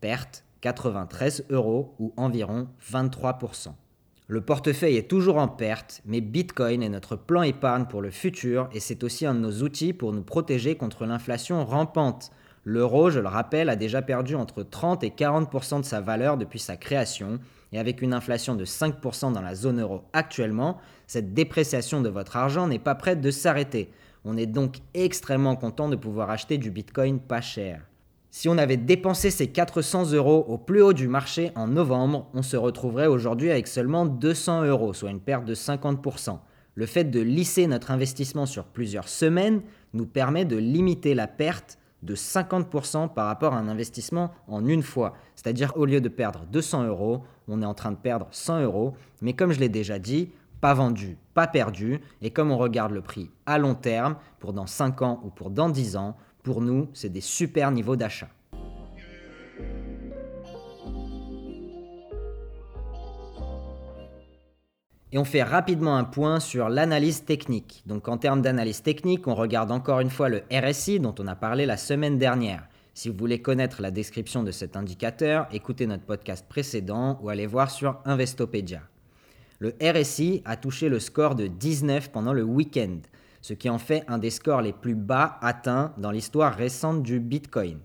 Perte 0.01 0.43
93 0.61 1.45
euros 1.49 1.95
ou 1.99 2.13
environ 2.17 2.67
23%. 2.91 3.69
Le 4.27 4.41
portefeuille 4.41 4.97
est 4.97 5.09
toujours 5.09 5.37
en 5.37 5.47
perte, 5.47 6.01
mais 6.05 6.21
Bitcoin 6.21 6.83
est 6.83 6.89
notre 6.89 7.15
plan 7.15 7.41
épargne 7.41 7.85
pour 7.85 8.03
le 8.03 8.11
futur 8.11 8.69
et 8.73 8.79
c'est 8.79 9.03
aussi 9.03 9.25
un 9.25 9.33
de 9.33 9.39
nos 9.39 9.63
outils 9.63 9.93
pour 9.93 10.13
nous 10.13 10.21
protéger 10.21 10.75
contre 10.75 11.07
l'inflation 11.07 11.65
rampante. 11.65 12.29
L'euro, 12.65 13.09
je 13.09 13.19
le 13.19 13.27
rappelle, 13.27 13.69
a 13.69 13.75
déjà 13.75 14.01
perdu 14.01 14.35
entre 14.35 14.63
30 14.63 15.03
et 15.03 15.09
40% 15.09 15.81
de 15.81 15.85
sa 15.85 16.01
valeur 16.01 16.37
depuis 16.37 16.59
sa 16.59 16.77
création, 16.77 17.39
et 17.71 17.79
avec 17.79 18.01
une 18.01 18.13
inflation 18.13 18.55
de 18.55 18.65
5% 18.65 19.31
dans 19.31 19.41
la 19.41 19.55
zone 19.55 19.81
euro 19.81 20.03
actuellement, 20.13 20.77
cette 21.07 21.33
dépréciation 21.33 22.01
de 22.01 22.09
votre 22.09 22.35
argent 22.35 22.67
n'est 22.67 22.79
pas 22.79 22.95
prête 22.95 23.21
de 23.21 23.31
s'arrêter. 23.31 23.91
On 24.25 24.37
est 24.37 24.45
donc 24.45 24.77
extrêmement 24.93 25.55
content 25.55 25.89
de 25.89 25.95
pouvoir 25.95 26.29
acheter 26.29 26.57
du 26.57 26.71
Bitcoin 26.71 27.19
pas 27.19 27.41
cher. 27.41 27.81
Si 28.31 28.47
on 28.47 28.57
avait 28.59 28.77
dépensé 28.77 29.31
ces 29.31 29.47
400 29.47 30.11
euros 30.13 30.45
au 30.47 30.57
plus 30.57 30.83
haut 30.83 30.93
du 30.93 31.07
marché 31.07 31.51
en 31.55 31.67
novembre, 31.67 32.27
on 32.33 32.43
se 32.43 32.57
retrouverait 32.57 33.07
aujourd'hui 33.07 33.49
avec 33.49 33.67
seulement 33.67 34.05
200 34.05 34.65
euros, 34.65 34.93
soit 34.93 35.09
une 35.09 35.19
perte 35.19 35.45
de 35.45 35.55
50%. 35.55 36.37
Le 36.75 36.85
fait 36.85 37.05
de 37.05 37.19
lisser 37.19 37.65
notre 37.65 37.91
investissement 37.91 38.45
sur 38.45 38.65
plusieurs 38.65 39.07
semaines 39.07 39.61
nous 39.93 40.05
permet 40.05 40.45
de 40.45 40.57
limiter 40.57 41.15
la 41.15 41.27
perte 41.27 41.79
de 42.03 42.15
50% 42.15 43.13
par 43.13 43.27
rapport 43.27 43.53
à 43.53 43.57
un 43.57 43.67
investissement 43.67 44.31
en 44.47 44.65
une 44.65 44.83
fois. 44.83 45.15
C'est-à-dire 45.35 45.73
au 45.75 45.85
lieu 45.85 46.01
de 46.01 46.09
perdre 46.09 46.45
200 46.51 46.85
euros, 46.87 47.23
on 47.47 47.61
est 47.61 47.65
en 47.65 47.73
train 47.73 47.91
de 47.91 47.97
perdre 47.97 48.27
100 48.31 48.61
euros. 48.61 48.93
Mais 49.21 49.33
comme 49.33 49.51
je 49.51 49.59
l'ai 49.59 49.69
déjà 49.69 49.99
dit, 49.99 50.31
pas 50.61 50.73
vendu, 50.73 51.17
pas 51.33 51.47
perdu, 51.47 52.01
et 52.21 52.31
comme 52.31 52.51
on 52.51 52.57
regarde 52.57 52.91
le 52.91 53.01
prix 53.01 53.29
à 53.45 53.57
long 53.57 53.75
terme, 53.75 54.15
pour 54.39 54.53
dans 54.53 54.67
5 54.67 55.01
ans 55.01 55.21
ou 55.23 55.29
pour 55.29 55.49
dans 55.49 55.69
10 55.69 55.95
ans, 55.95 56.17
pour 56.43 56.61
nous, 56.61 56.89
c'est 56.93 57.09
des 57.09 57.21
super 57.21 57.71
niveaux 57.71 57.95
d'achat. 57.95 58.29
Et 65.11 65.17
on 65.17 65.25
fait 65.25 65.41
rapidement 65.41 65.97
un 65.97 66.03
point 66.03 66.39
sur 66.39 66.69
l'analyse 66.69 67.25
technique. 67.25 67.81
Donc 67.87 68.07
en 68.07 68.17
termes 68.17 68.41
d'analyse 68.41 68.83
technique, 68.83 69.27
on 69.27 69.33
regarde 69.33 69.71
encore 69.71 70.01
une 70.01 70.11
fois 70.11 70.29
le 70.29 70.43
RSI 70.51 70.99
dont 70.99 71.15
on 71.19 71.27
a 71.27 71.35
parlé 71.35 71.65
la 71.65 71.77
semaine 71.77 72.19
dernière. 72.19 72.67
Si 72.93 73.09
vous 73.09 73.17
voulez 73.17 73.41
connaître 73.41 73.81
la 73.81 73.91
description 73.91 74.43
de 74.43 74.51
cet 74.51 74.75
indicateur, 74.75 75.47
écoutez 75.51 75.87
notre 75.87 76.03
podcast 76.03 76.45
précédent 76.47 77.19
ou 77.23 77.29
allez 77.29 77.47
voir 77.47 77.71
sur 77.71 77.97
Investopedia. 78.05 78.81
Le 79.57 79.73
RSI 79.81 80.43
a 80.45 80.57
touché 80.57 80.89
le 80.89 80.99
score 80.99 81.35
de 81.35 81.47
19 81.47 82.11
pendant 82.11 82.33
le 82.33 82.43
week-end, 82.43 82.97
ce 83.41 83.53
qui 83.53 83.69
en 83.69 83.77
fait 83.77 84.03
un 84.07 84.19
des 84.19 84.29
scores 84.29 84.61
les 84.61 84.73
plus 84.73 84.95
bas 84.95 85.37
atteints 85.41 85.93
dans 85.97 86.11
l'histoire 86.11 86.55
récente 86.55 87.01
du 87.01 87.19
Bitcoin. 87.19 87.79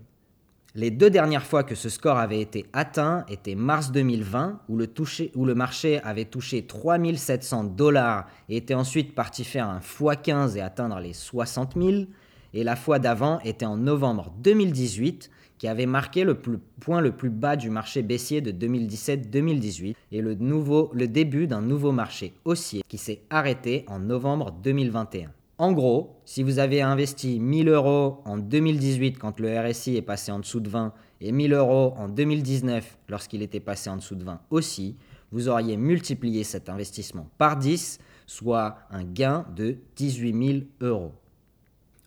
Les 0.77 0.91
deux 0.91 1.09
dernières 1.09 1.45
fois 1.45 1.63
que 1.63 1.73
ce 1.73 1.87
score 1.87 2.17
avait 2.17 2.41
été 2.41 2.65
atteint 2.73 3.25
étaient 3.29 3.55
mars 3.55 3.93
2020, 3.93 4.59
où 4.67 4.75
le, 4.75 4.91
où 5.35 5.45
le 5.45 5.55
marché 5.55 6.01
avait 6.01 6.25
touché 6.25 6.65
3700 6.65 7.63
dollars 7.63 8.27
et 8.49 8.57
était 8.57 8.73
ensuite 8.73 9.15
parti 9.15 9.45
faire 9.45 9.69
un 9.69 9.79
x15 9.79 10.57
et 10.57 10.61
atteindre 10.61 10.99
les 10.99 11.13
60 11.13 11.75
000, 11.81 12.07
et 12.53 12.65
la 12.65 12.75
fois 12.75 12.99
d'avant 12.99 13.39
était 13.45 13.65
en 13.65 13.77
novembre 13.77 14.33
2018, 14.39 15.31
qui 15.57 15.69
avait 15.69 15.85
marqué 15.85 16.25
le 16.25 16.37
point 16.81 16.99
le 16.99 17.13
plus 17.13 17.29
bas 17.29 17.55
du 17.55 17.69
marché 17.69 18.01
baissier 18.01 18.41
de 18.41 18.51
2017-2018 18.51 19.95
et 20.11 20.19
le, 20.19 20.35
nouveau, 20.35 20.91
le 20.93 21.07
début 21.07 21.47
d'un 21.47 21.61
nouveau 21.61 21.93
marché 21.93 22.33
haussier 22.43 22.81
qui 22.89 22.97
s'est 22.97 23.21
arrêté 23.29 23.85
en 23.87 23.99
novembre 23.99 24.51
2021. 24.51 25.31
En 25.57 25.71
gros, 25.71 26.19
si 26.25 26.43
vous 26.43 26.59
avez 26.59 26.81
investi 26.81 27.39
1000 27.39 27.69
euros 27.69 28.21
en 28.25 28.37
2018 28.37 29.17
quand 29.17 29.39
le 29.39 29.57
RSI 29.57 29.95
est 29.95 30.01
passé 30.01 30.33
en 30.33 30.39
dessous 30.39 30.59
de 30.59 30.67
20 30.69 30.91
et 31.21 31.31
1000 31.31 31.53
euros 31.53 31.93
en 31.97 32.09
2019 32.09 32.97
lorsqu'il 33.07 33.41
était 33.41 33.61
passé 33.61 33.89
en 33.89 33.95
dessous 33.95 34.15
de 34.15 34.25
20 34.25 34.41
aussi, 34.49 34.97
vous 35.31 35.47
auriez 35.47 35.77
multiplié 35.77 36.43
cet 36.43 36.67
investissement 36.67 37.29
par 37.37 37.55
10, 37.55 37.99
soit 38.27 38.79
un 38.91 39.05
gain 39.05 39.45
de 39.55 39.77
18 39.95 40.47
000 40.47 40.59
euros. 40.81 41.13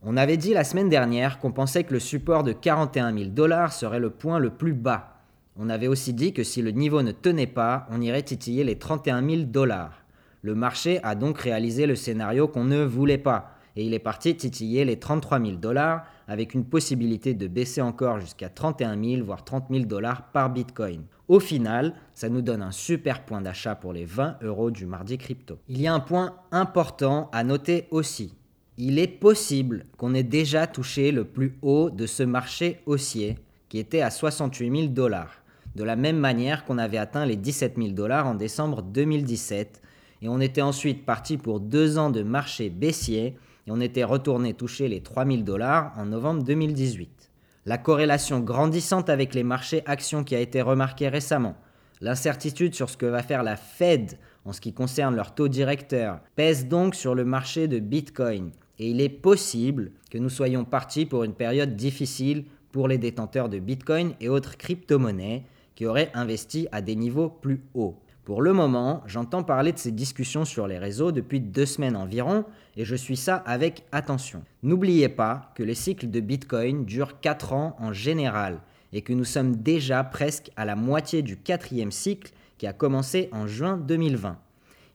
On 0.02 0.18
avait 0.18 0.36
dit 0.36 0.52
la 0.52 0.62
semaine 0.62 0.90
dernière 0.90 1.38
qu'on 1.38 1.52
pensait 1.52 1.84
que 1.84 1.94
le 1.94 2.00
support 2.00 2.42
de 2.42 2.52
41 2.52 3.16
000 3.16 3.30
dollars 3.30 3.72
serait 3.72 3.98
le 3.98 4.10
point 4.10 4.38
le 4.38 4.50
plus 4.50 4.74
bas. 4.74 5.14
On 5.56 5.70
avait 5.70 5.88
aussi 5.88 6.12
dit 6.12 6.34
que 6.34 6.44
si 6.44 6.60
le 6.60 6.70
niveau 6.70 7.02
ne 7.02 7.12
tenait 7.12 7.46
pas, 7.46 7.86
on 7.90 8.02
irait 8.02 8.22
titiller 8.22 8.62
les 8.62 8.78
31 8.78 9.26
000 9.26 9.42
dollars. 9.44 9.97
Le 10.42 10.54
marché 10.54 11.00
a 11.02 11.14
donc 11.14 11.38
réalisé 11.38 11.86
le 11.86 11.96
scénario 11.96 12.46
qu'on 12.48 12.64
ne 12.64 12.84
voulait 12.84 13.18
pas, 13.18 13.54
et 13.76 13.84
il 13.84 13.94
est 13.94 13.98
parti 13.98 14.36
titiller 14.36 14.84
les 14.84 14.98
33 14.98 15.40
000 15.40 15.52
dollars 15.52 16.04
avec 16.26 16.54
une 16.54 16.64
possibilité 16.64 17.34
de 17.34 17.46
baisser 17.46 17.80
encore 17.80 18.20
jusqu'à 18.20 18.48
31 18.48 19.02
000 19.02 19.24
voire 19.24 19.44
30 19.44 19.66
000 19.70 19.84
dollars 19.84 20.30
par 20.32 20.50
Bitcoin. 20.50 21.04
Au 21.28 21.40
final, 21.40 21.94
ça 22.14 22.28
nous 22.28 22.42
donne 22.42 22.62
un 22.62 22.72
super 22.72 23.24
point 23.24 23.40
d'achat 23.40 23.74
pour 23.74 23.92
les 23.92 24.04
20 24.04 24.38
euros 24.42 24.70
du 24.70 24.86
mardi 24.86 25.18
crypto. 25.18 25.58
Il 25.68 25.80
y 25.80 25.86
a 25.86 25.94
un 25.94 26.00
point 26.00 26.36
important 26.50 27.28
à 27.32 27.44
noter 27.44 27.86
aussi. 27.90 28.34
Il 28.78 28.98
est 28.98 29.08
possible 29.08 29.86
qu'on 29.96 30.14
ait 30.14 30.22
déjà 30.22 30.66
touché 30.66 31.12
le 31.12 31.24
plus 31.24 31.58
haut 31.62 31.90
de 31.90 32.06
ce 32.06 32.22
marché 32.22 32.80
haussier 32.86 33.38
qui 33.68 33.78
était 33.78 34.00
à 34.00 34.10
68 34.10 34.76
000 34.76 34.88
dollars, 34.88 35.42
de 35.76 35.84
la 35.84 35.96
même 35.96 36.18
manière 36.18 36.64
qu'on 36.64 36.78
avait 36.78 36.98
atteint 36.98 37.26
les 37.26 37.36
17 37.36 37.74
000 37.76 37.88
dollars 37.90 38.26
en 38.26 38.34
décembre 38.34 38.82
2017 38.82 39.82
et 40.22 40.28
on 40.28 40.40
était 40.40 40.62
ensuite 40.62 41.04
parti 41.04 41.36
pour 41.36 41.60
deux 41.60 41.98
ans 41.98 42.10
de 42.10 42.22
marché 42.22 42.70
baissier 42.70 43.36
et 43.66 43.70
on 43.70 43.80
était 43.80 44.04
retourné 44.04 44.54
toucher 44.54 44.88
les 44.88 45.02
3000 45.02 45.44
dollars 45.44 45.92
en 45.96 46.06
novembre 46.06 46.42
2018. 46.42 47.30
La 47.66 47.78
corrélation 47.78 48.40
grandissante 48.40 49.10
avec 49.10 49.34
les 49.34 49.44
marchés 49.44 49.82
actions 49.86 50.24
qui 50.24 50.34
a 50.34 50.40
été 50.40 50.62
remarquée 50.62 51.08
récemment, 51.08 51.56
l'incertitude 52.00 52.74
sur 52.74 52.88
ce 52.88 52.96
que 52.96 53.06
va 53.06 53.22
faire 53.22 53.42
la 53.42 53.56
Fed 53.56 54.18
en 54.44 54.52
ce 54.52 54.60
qui 54.60 54.72
concerne 54.72 55.14
leur 55.14 55.34
taux 55.34 55.48
directeur, 55.48 56.20
pèse 56.34 56.66
donc 56.66 56.94
sur 56.94 57.14
le 57.14 57.24
marché 57.24 57.68
de 57.68 57.78
Bitcoin 57.78 58.52
et 58.78 58.90
il 58.90 59.00
est 59.00 59.08
possible 59.08 59.92
que 60.10 60.18
nous 60.18 60.30
soyons 60.30 60.64
partis 60.64 61.04
pour 61.04 61.24
une 61.24 61.34
période 61.34 61.76
difficile 61.76 62.44
pour 62.72 62.88
les 62.88 62.98
détenteurs 62.98 63.48
de 63.48 63.58
Bitcoin 63.58 64.14
et 64.20 64.28
autres 64.28 64.56
crypto-monnaies 64.56 65.44
qui 65.74 65.86
auraient 65.86 66.10
investi 66.14 66.68
à 66.72 66.80
des 66.80 66.96
niveaux 66.96 67.28
plus 67.28 67.60
hauts. 67.74 67.98
Pour 68.28 68.42
le 68.42 68.52
moment, 68.52 69.02
j'entends 69.06 69.42
parler 69.42 69.72
de 69.72 69.78
ces 69.78 69.90
discussions 69.90 70.44
sur 70.44 70.66
les 70.66 70.76
réseaux 70.76 71.12
depuis 71.12 71.40
deux 71.40 71.64
semaines 71.64 71.96
environ 71.96 72.44
et 72.76 72.84
je 72.84 72.94
suis 72.94 73.16
ça 73.16 73.36
avec 73.36 73.86
attention. 73.90 74.42
N'oubliez 74.62 75.08
pas 75.08 75.50
que 75.54 75.62
les 75.62 75.74
cycles 75.74 76.10
de 76.10 76.20
Bitcoin 76.20 76.84
durent 76.84 77.20
4 77.20 77.54
ans 77.54 77.74
en 77.78 77.94
général 77.94 78.60
et 78.92 79.00
que 79.00 79.14
nous 79.14 79.24
sommes 79.24 79.56
déjà 79.56 80.04
presque 80.04 80.50
à 80.56 80.66
la 80.66 80.76
moitié 80.76 81.22
du 81.22 81.38
quatrième 81.38 81.90
cycle 81.90 82.34
qui 82.58 82.66
a 82.66 82.74
commencé 82.74 83.30
en 83.32 83.46
juin 83.46 83.78
2020. 83.78 84.36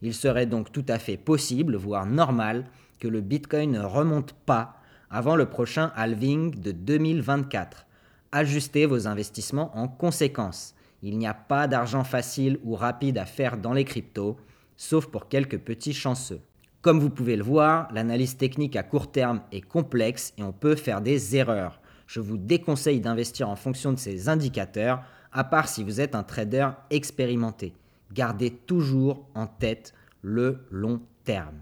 Il 0.04 0.14
serait 0.14 0.46
donc 0.46 0.72
tout 0.72 0.86
à 0.88 1.00
fait 1.00 1.18
possible, 1.18 1.76
voire 1.76 2.06
normal, 2.06 2.66
que 3.00 3.08
le 3.08 3.22
Bitcoin 3.22 3.72
ne 3.72 3.80
remonte 3.80 4.34
pas 4.46 4.76
avant 5.10 5.36
le 5.36 5.48
prochain 5.48 5.92
halving 5.96 6.62
de 6.62 6.72
2024. 6.72 7.88
Ajustez 8.32 8.86
vos 8.86 9.08
investissements 9.08 9.76
en 9.76 9.88
conséquence. 9.88 10.76
Il 11.06 11.18
n'y 11.18 11.28
a 11.28 11.34
pas 11.34 11.68
d'argent 11.68 12.06
facile 12.06 12.60
ou 12.64 12.76
rapide 12.76 13.18
à 13.18 13.26
faire 13.26 13.58
dans 13.58 13.74
les 13.74 13.84
cryptos, 13.84 14.38
sauf 14.78 15.08
pour 15.08 15.28
quelques 15.28 15.60
petits 15.60 15.94
chanceux. 15.94 16.40
Comme 16.82 17.02
vous 17.02 17.10
pouvez 17.10 17.36
le 17.36 17.44
voir, 17.44 17.90
l'analyse 17.92 18.38
technique 18.38 18.78
à 18.78 18.84
court 18.84 19.12
terme 19.12 19.42
est 19.52 19.60
complexe 19.60 20.34
et 20.38 20.44
on 20.44 20.54
peut 20.54 20.76
faire 20.76 21.02
des 21.02 21.36
erreurs. 21.36 21.82
Je 22.08 22.22
vous 22.22 22.38
déconseille 22.38 23.02
d'investir 23.02 23.50
en 23.50 23.58
fonction 23.58 23.92
de 23.92 24.00
ces 24.00 24.30
indicateurs, 24.30 25.04
à 25.34 25.44
part 25.44 25.68
si 25.68 25.84
vous 25.84 26.00
êtes 26.00 26.16
un 26.16 26.24
trader 26.24 26.70
expérimenté. 26.90 27.74
Gardez 28.14 28.52
toujours 28.52 29.28
en 29.36 29.46
tête 29.46 29.94
le 30.22 30.66
long 30.72 31.02
terme. 31.26 31.60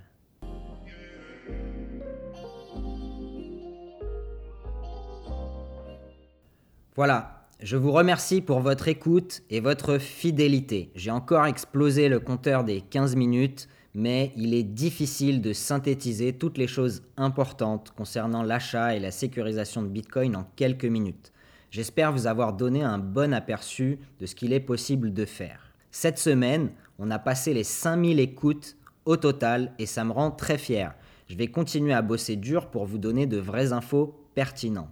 Voilà, 6.95 7.40
je 7.62 7.78
vous 7.78 7.91
remercie 7.91 8.41
pour 8.41 8.60
votre 8.60 8.88
écoute 8.88 9.43
et 9.52 9.60
votre 9.60 10.00
fidélité. 10.00 10.91
J'ai 10.95 11.12
encore 11.12 11.45
explosé 11.45 12.10
le 12.10 12.19
compteur 12.19 12.63
des 12.63 12.82
15 12.82 13.15
minutes, 13.15 13.67
mais 13.93 14.32
il 14.36 14.56
est 14.56 14.63
difficile 14.63 15.41
de 15.41 15.54
synthétiser 15.54 16.34
toutes 16.34 16.58
les 16.58 16.67
choses 16.67 17.04
importantes 17.17 17.93
concernant 17.95 18.41
l'achat 18.41 18.95
et 18.95 19.00
la 19.00 19.12
sécurisation 19.12 19.84
de 19.84 19.89
Bitcoin 19.89 20.36
en 20.36 20.47
quelques 20.56 20.86
minutes. 20.86 21.32
J'espère 21.69 22.12
vous 22.12 22.26
avoir 22.26 22.54
donné 22.54 22.82
un 22.82 22.97
bon 22.97 23.32
aperçu 23.32 24.00
de 24.19 24.26
ce 24.26 24.34
qu'il 24.34 24.54
est 24.54 24.60
possible 24.60 25.13
de 25.13 25.26
faire. 25.26 25.71
Cette 25.91 26.17
semaine, 26.17 26.71
on 26.97 27.12
a 27.12 27.19
passé 27.19 27.54
les 27.54 27.63
5000 27.63 28.19
écoutes 28.19 28.76
au 29.06 29.17
total 29.17 29.74
et 29.78 29.86
ça 29.86 30.04
me 30.04 30.12
rend 30.12 30.32
très 30.32 30.58
fier. 30.58 30.95
Je 31.28 31.36
vais 31.36 31.47
continuer 31.47 31.93
à 31.93 32.02
bosser 32.02 32.38
dur 32.38 32.71
pour 32.71 32.86
vous 32.86 32.97
donner 32.97 33.28
de 33.28 33.38
vraies 33.38 33.71
infos 33.71 34.20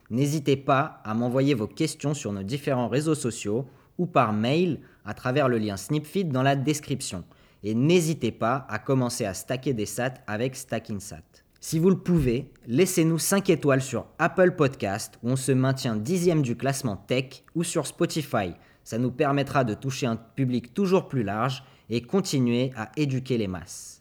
N'hésitez 0.10 0.58
pas 0.58 1.02
à 1.04 1.14
m'envoyer 1.14 1.54
vos 1.54 1.68
questions 1.68 2.14
sur 2.14 2.34
nos 2.34 2.44
différents 2.44 2.88
réseaux 2.88 3.16
sociaux 3.16 3.68
ou 3.98 4.06
par 4.06 4.34
mail 4.34 4.80
à 5.06 5.14
travers 5.14 5.50
le 5.50 5.58
lien 5.58 5.78
Snipfeed 5.78 6.32
dans 6.32 6.44
la 6.44 6.56
description. 6.56 7.24
Et 7.64 7.76
n'hésitez 7.76 8.32
pas 8.32 8.66
à 8.70 8.80
commencer 8.80 9.26
à 9.26 9.34
stacker 9.34 9.74
des 9.74 9.86
sats 9.86 10.14
avec 10.28 10.56
StackingSat. 10.56 11.44
Si 11.62 11.78
vous 11.78 11.90
le 11.90 11.98
pouvez, 11.98 12.54
laissez-nous 12.68 13.20
5 13.20 13.50
étoiles 13.50 13.82
sur 13.82 14.06
Apple 14.18 14.52
Podcast 14.52 15.20
où 15.24 15.32
on 15.32 15.36
se 15.36 15.52
maintient 15.52 15.98
dixième 15.98 16.42
du 16.42 16.56
classement 16.56 16.96
tech 16.96 17.44
ou 17.54 17.64
sur 17.66 17.86
Spotify. 17.86 18.54
Ça 18.86 18.98
nous 18.98 19.12
permettra 19.12 19.66
de 19.66 19.74
toucher 19.74 20.06
un 20.06 20.16
public 20.16 20.74
toujours 20.74 21.10
plus 21.10 21.24
large 21.24 21.64
et 21.90 22.02
continuer 22.02 22.72
à 22.78 22.92
éduquer 22.96 23.38
les 23.38 23.48
masses. 23.48 23.99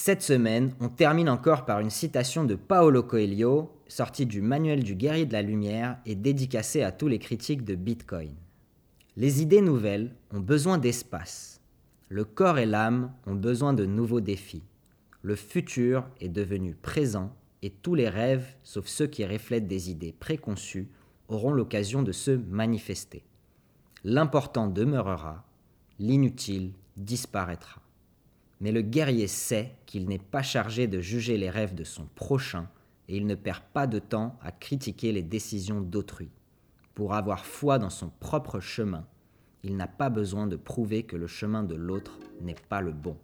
Cette 0.00 0.22
semaine, 0.22 0.76
on 0.78 0.88
termine 0.88 1.28
encore 1.28 1.64
par 1.64 1.80
une 1.80 1.90
citation 1.90 2.44
de 2.44 2.54
Paolo 2.54 3.02
Coelho, 3.02 3.72
sortie 3.88 4.26
du 4.26 4.40
Manuel 4.40 4.84
du 4.84 4.94
guerrier 4.94 5.26
de 5.26 5.32
la 5.32 5.42
lumière 5.42 5.98
et 6.06 6.14
dédicacée 6.14 6.82
à 6.82 6.92
tous 6.92 7.08
les 7.08 7.18
critiques 7.18 7.64
de 7.64 7.74
Bitcoin. 7.74 8.32
Les 9.16 9.42
idées 9.42 9.60
nouvelles 9.60 10.14
ont 10.32 10.38
besoin 10.38 10.78
d'espace. 10.78 11.60
Le 12.08 12.24
corps 12.24 12.58
et 12.58 12.64
l'âme 12.64 13.12
ont 13.26 13.34
besoin 13.34 13.72
de 13.72 13.86
nouveaux 13.86 14.20
défis. 14.20 14.62
Le 15.22 15.34
futur 15.34 16.06
est 16.20 16.28
devenu 16.28 16.76
présent 16.76 17.34
et 17.62 17.70
tous 17.70 17.96
les 17.96 18.08
rêves, 18.08 18.46
sauf 18.62 18.86
ceux 18.86 19.08
qui 19.08 19.26
reflètent 19.26 19.66
des 19.66 19.90
idées 19.90 20.14
préconçues, 20.16 20.88
auront 21.26 21.50
l'occasion 21.50 22.04
de 22.04 22.12
se 22.12 22.30
manifester. 22.30 23.24
L'important 24.04 24.68
demeurera, 24.68 25.44
l'inutile 25.98 26.70
disparaîtra. 26.96 27.82
Mais 28.60 28.72
le 28.72 28.82
guerrier 28.82 29.28
sait 29.28 29.72
qu'il 29.86 30.08
n'est 30.08 30.18
pas 30.18 30.42
chargé 30.42 30.86
de 30.86 31.00
juger 31.00 31.36
les 31.36 31.50
rêves 31.50 31.74
de 31.74 31.84
son 31.84 32.06
prochain 32.14 32.68
et 33.08 33.16
il 33.16 33.26
ne 33.26 33.34
perd 33.34 33.62
pas 33.72 33.86
de 33.86 33.98
temps 33.98 34.38
à 34.42 34.52
critiquer 34.52 35.12
les 35.12 35.22
décisions 35.22 35.80
d'autrui. 35.80 36.30
Pour 36.94 37.14
avoir 37.14 37.46
foi 37.46 37.78
dans 37.78 37.90
son 37.90 38.10
propre 38.20 38.60
chemin, 38.60 39.06
il 39.62 39.76
n'a 39.76 39.86
pas 39.86 40.10
besoin 40.10 40.46
de 40.46 40.56
prouver 40.56 41.04
que 41.04 41.16
le 41.16 41.26
chemin 41.26 41.62
de 41.62 41.74
l'autre 41.74 42.18
n'est 42.40 42.56
pas 42.68 42.80
le 42.80 42.92
bon. 42.92 43.16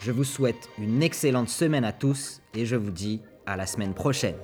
Je 0.00 0.12
vous 0.12 0.24
souhaite 0.24 0.68
une 0.78 1.02
excellente 1.02 1.48
semaine 1.48 1.84
à 1.84 1.92
tous 1.92 2.40
et 2.54 2.64
je 2.64 2.76
vous 2.76 2.92
dis 2.92 3.20
à 3.46 3.56
la 3.56 3.66
semaine 3.66 3.94
prochaine. 3.94 4.36